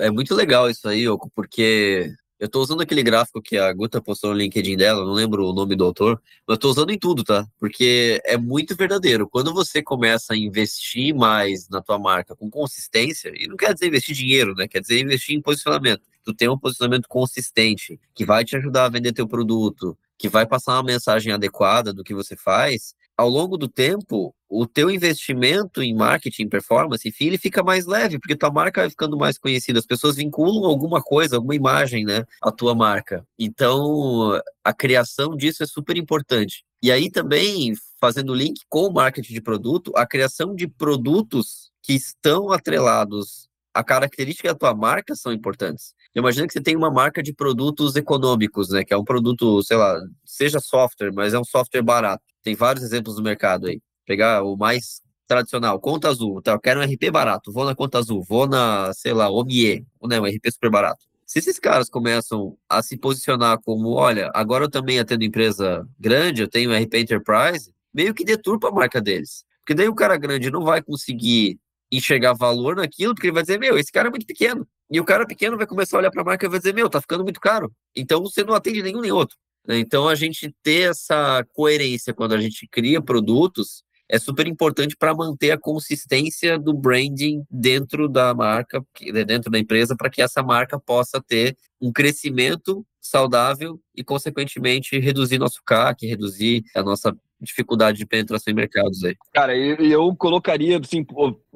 [0.00, 4.00] É muito legal isso aí, Oco, porque eu tô usando aquele gráfico que a Guta
[4.00, 7.22] postou no LinkedIn dela, não lembro o nome do autor, mas tô usando em tudo,
[7.22, 7.46] tá?
[7.58, 9.28] Porque é muito verdadeiro.
[9.28, 13.86] Quando você começa a investir mais na tua marca com consistência, e não quer dizer
[13.86, 14.66] investir dinheiro, né?
[14.66, 16.02] Quer dizer investir em posicionamento.
[16.24, 20.46] Tu tem um posicionamento consistente, que vai te ajudar a vender teu produto, que vai
[20.46, 25.82] passar uma mensagem adequada do que você faz, ao longo do tempo, o teu investimento
[25.82, 29.78] em marketing, performance, enfim, ele fica mais leve, porque tua marca vai ficando mais conhecida.
[29.78, 33.26] As pessoas vinculam alguma coisa, alguma imagem, né, à tua marca.
[33.38, 36.64] Então, a criação disso é super importante.
[36.82, 41.94] E aí também, fazendo link com o marketing de produto, a criação de produtos que
[41.94, 45.94] estão atrelados à característica da tua marca são importantes.
[46.16, 49.76] Imagina que você tem uma marca de produtos econômicos, né, que é um produto, sei
[49.76, 53.80] lá, seja software, mas é um software barato tem vários exemplos no mercado aí.
[54.06, 56.40] Pegar o mais tradicional, conta azul.
[56.40, 59.84] Tá, eu quero um RP barato, vou na conta azul, vou na, sei lá, Omie,
[60.04, 61.04] né, um RP super barato.
[61.26, 66.42] Se esses caras começam a se posicionar como, olha, agora eu também atendo empresa grande,
[66.42, 69.44] eu tenho RP Enterprise, meio que deturpa a marca deles.
[69.58, 71.58] Porque daí o cara grande não vai conseguir
[71.90, 74.64] enxergar valor naquilo, porque ele vai dizer, meu, esse cara é muito pequeno.
[74.90, 76.88] E o cara pequeno vai começar a olhar para a marca e vai dizer, meu,
[76.88, 77.72] tá ficando muito caro.
[77.94, 79.36] Então você não atende nenhum nem outro.
[79.66, 79.78] Né?
[79.78, 85.12] Então, a gente ter essa coerência quando a gente cria produtos é super importante para
[85.12, 88.80] manter a consistência do branding dentro da marca,
[89.12, 94.96] né, dentro da empresa, para que essa marca possa ter um crescimento saudável e, consequentemente,
[95.00, 99.14] reduzir nosso CAC, reduzir a nossa dificuldade de penetração em mercados aí.
[99.32, 101.04] Cara, eu colocaria assim,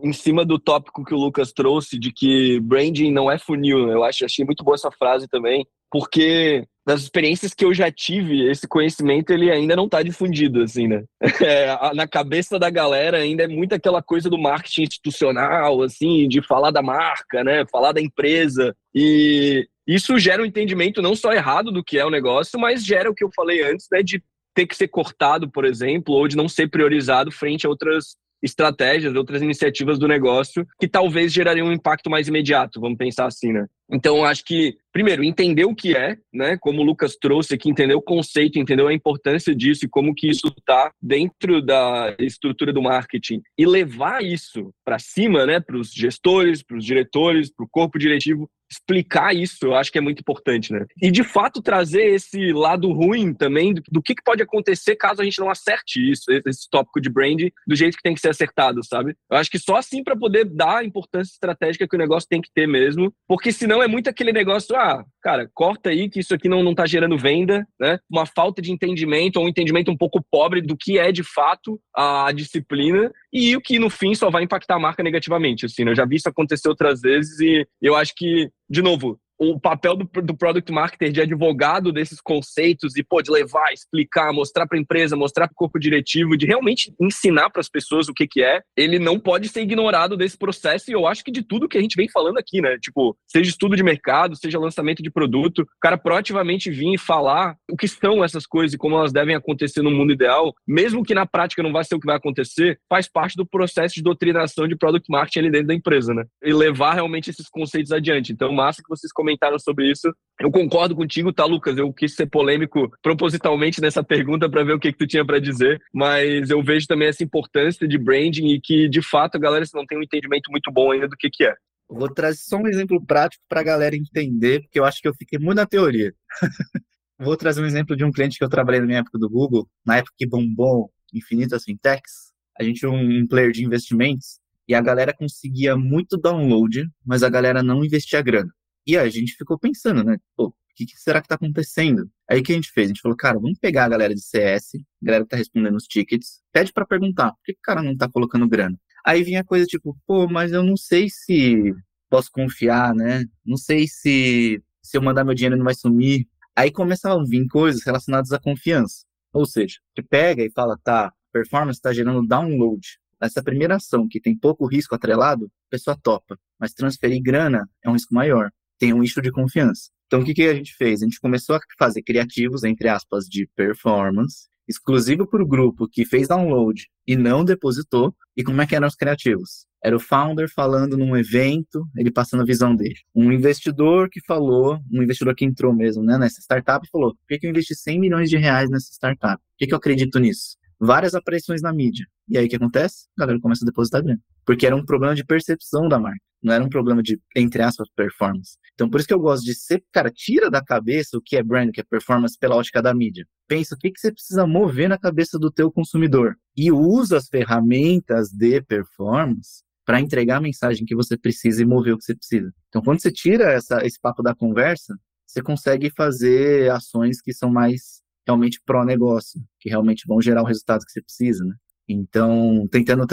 [0.02, 3.88] em cima do tópico que o Lucas trouxe de que branding não é funil.
[3.88, 8.50] Eu acho, achei muito boa essa frase também, porque das experiências que eu já tive,
[8.50, 11.04] esse conhecimento ele ainda não está difundido, assim, né?
[11.40, 16.42] É, na cabeça da galera ainda é muito aquela coisa do marketing institucional, assim, de
[16.42, 17.64] falar da marca, né?
[17.70, 18.74] Falar da empresa.
[18.94, 23.10] E isso gera um entendimento não só errado do que é o negócio, mas gera
[23.10, 24.02] o que eu falei antes, né?
[24.02, 24.22] De
[24.60, 29.14] ter que ser cortado, por exemplo, ou de não ser priorizado frente a outras estratégias,
[29.14, 33.66] outras iniciativas do negócio que talvez gerariam um impacto mais imediato, vamos pensar assim, né?
[33.90, 36.56] Então, acho que, primeiro, entender o que é, né?
[36.56, 40.28] Como o Lucas trouxe aqui, entender o conceito, entender a importância disso e como que
[40.28, 45.60] isso está dentro da estrutura do marketing e levar isso para cima, né?
[45.60, 49.98] Para os gestores, para os diretores, para o corpo diretivo, explicar isso, eu acho que
[49.98, 50.86] é muito importante, né?
[51.02, 55.20] E de fato trazer esse lado ruim também do, do que, que, pode acontecer caso
[55.20, 58.28] a gente não acerte isso, esse tópico de brand do jeito que tem que ser
[58.28, 59.16] acertado, sabe?
[59.28, 62.40] Eu acho que só assim para poder dar a importância estratégica que o negócio tem
[62.40, 66.20] que ter mesmo, porque senão senão é muito aquele negócio, ah, cara, corta aí que
[66.20, 67.98] isso aqui não, não tá gerando venda, né?
[68.10, 71.80] Uma falta de entendimento, ou um entendimento um pouco pobre do que é de fato
[71.94, 75.92] a disciplina e o que no fim só vai impactar a marca negativamente, assim, né?
[75.92, 79.96] Eu já vi isso acontecer outras vezes e eu acho que, de novo, o papel
[79.96, 84.76] do, do product marketer de advogado desses conceitos e pô, de levar, explicar, mostrar para
[84.76, 88.28] a empresa, mostrar para o corpo diretivo, de realmente ensinar para as pessoas o que,
[88.28, 91.68] que é, ele não pode ser ignorado desse processo e eu acho que de tudo
[91.68, 92.76] que a gente vem falando aqui, né?
[92.78, 97.56] Tipo, seja estudo de mercado, seja lançamento de produto, o cara proativamente vir e falar
[97.70, 101.14] o que são essas coisas e como elas devem acontecer no mundo ideal, mesmo que
[101.14, 104.68] na prática não vai ser o que vai acontecer, faz parte do processo de doutrinação
[104.68, 106.24] de product marketing ali dentro da empresa, né?
[106.44, 108.32] E levar realmente esses conceitos adiante.
[108.32, 110.12] Então, massa que vocês comentaram comentaram sobre isso.
[110.40, 111.76] Eu concordo contigo, tá, Lucas?
[111.76, 115.38] Eu quis ser polêmico propositalmente nessa pergunta para ver o que, que tu tinha para
[115.38, 119.64] dizer, mas eu vejo também essa importância de branding e que, de fato, a galera
[119.74, 121.54] não tem um entendimento muito bom ainda do que, que é.
[121.88, 125.14] Vou trazer só um exemplo prático para a galera entender, porque eu acho que eu
[125.14, 126.12] fiquei muito na teoria.
[127.18, 129.68] Vou trazer um exemplo de um cliente que eu trabalhei na minha época do Google,
[129.84, 132.32] na época que bombou infinitas fintechs.
[132.58, 137.28] A gente tinha um player de investimentos e a galera conseguia muito download, mas a
[137.28, 138.50] galera não investia grana.
[138.90, 140.18] E a gente ficou pensando, né?
[140.36, 142.10] Pô, o que, que, será que tá acontecendo?
[142.28, 142.86] Aí o que a gente fez?
[142.86, 145.76] A gente falou, cara, vamos pegar a galera de CS, a galera que tá respondendo
[145.76, 148.76] os tickets, pede para perguntar, por que, que o cara não tá colocando grana?
[149.06, 151.72] Aí vinha coisa tipo, pô, mas eu não sei se
[152.08, 153.24] posso confiar, né?
[153.46, 156.26] Não sei se se eu mandar meu dinheiro não vai sumir.
[156.56, 159.04] Aí começavam a vir coisas relacionadas à confiança.
[159.32, 162.98] Ou seja, você pega e fala, tá, performance está gerando download.
[163.22, 166.36] Nessa primeira ação, que tem pouco risco atrelado, a pessoa topa.
[166.58, 168.50] Mas transferir grana é um risco maior
[168.80, 169.90] tem um issue de confiança.
[170.06, 171.02] Então, o que, que a gente fez?
[171.02, 176.04] A gente começou a fazer criativos, entre aspas, de performance, exclusivo para o grupo que
[176.04, 178.12] fez download e não depositou.
[178.36, 179.66] E como é que eram os criativos?
[179.82, 182.96] Era o founder falando num evento, ele passando a visão dele.
[183.14, 187.38] Um investidor que falou, um investidor que entrou mesmo né, nessa startup, falou: por que,
[187.38, 189.36] que eu investi 100 milhões de reais nessa startup?
[189.36, 190.56] Por que, que eu acredito nisso?
[190.80, 192.06] Várias aparições na mídia.
[192.26, 193.06] E aí o que acontece?
[193.18, 194.20] A galera começa a depositar grana.
[194.46, 196.20] Porque era um problema de percepção da marca.
[196.42, 198.56] Não era um problema de, entre aspas, performance.
[198.72, 201.42] Então, por isso que eu gosto de ser, cara, tira da cabeça o que é
[201.42, 203.26] brand, o que é performance pela ótica da mídia.
[203.46, 206.36] Pensa o que, que você precisa mover na cabeça do teu consumidor.
[206.56, 211.92] E usa as ferramentas de performance para entregar a mensagem que você precisa e mover
[211.92, 212.50] o que você precisa.
[212.68, 217.50] Então, quando você tira essa, esse papo da conversa, você consegue fazer ações que são
[217.50, 221.54] mais realmente pró-negócio, que realmente vão gerar o resultado que você precisa, né?
[221.92, 223.04] Então, tentando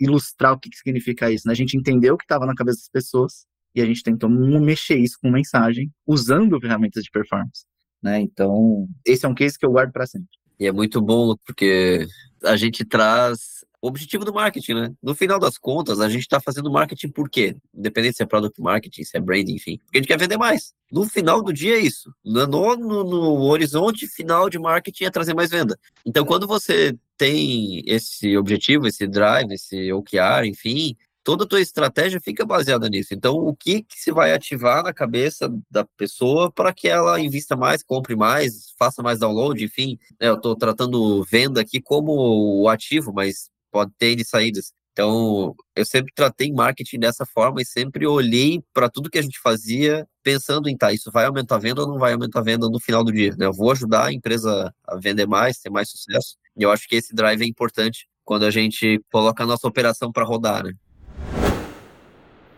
[0.00, 1.46] ilustrar o que, que significa isso.
[1.48, 1.52] Né?
[1.52, 3.44] A gente entendeu o que estava na cabeça das pessoas
[3.74, 7.64] e a gente tentou mexer isso com mensagem usando ferramentas de performance.
[8.00, 8.20] Né?
[8.20, 10.28] Então, esse é um case que eu guardo para sempre.
[10.60, 12.06] E é muito bom porque
[12.44, 14.92] a gente traz o objetivo do marketing, né?
[15.02, 17.56] No final das contas, a gente está fazendo marketing por quê?
[17.74, 19.78] Independente se é product marketing, se é branding, enfim.
[19.84, 20.74] Porque a gente quer vender mais.
[20.92, 22.12] No final do dia é isso.
[22.24, 25.78] No, no, no horizonte final de marketing é trazer mais venda.
[26.04, 32.20] Então, quando você tem esse objetivo, esse drive, esse OKR, enfim, toda a tua estratégia
[32.20, 33.14] fica baseada nisso.
[33.14, 37.56] Então, o que, que se vai ativar na cabeça da pessoa para que ela invista
[37.56, 39.98] mais, compre mais, faça mais download, enfim.
[40.20, 40.28] Né?
[40.28, 44.72] Eu estou tratando venda aqui como o ativo, mas pode ter N saídas.
[44.92, 49.38] Então, eu sempre tratei marketing dessa forma e sempre olhei para tudo que a gente
[49.40, 52.68] fazia pensando em, tá, isso vai aumentar a venda ou não vai aumentar a venda
[52.68, 53.46] no final do dia, né?
[53.46, 56.36] Eu vou ajudar a empresa a vender mais, ter mais sucesso.
[56.56, 60.12] E eu acho que esse drive é importante quando a gente coloca a nossa operação
[60.12, 60.72] para rodar, né?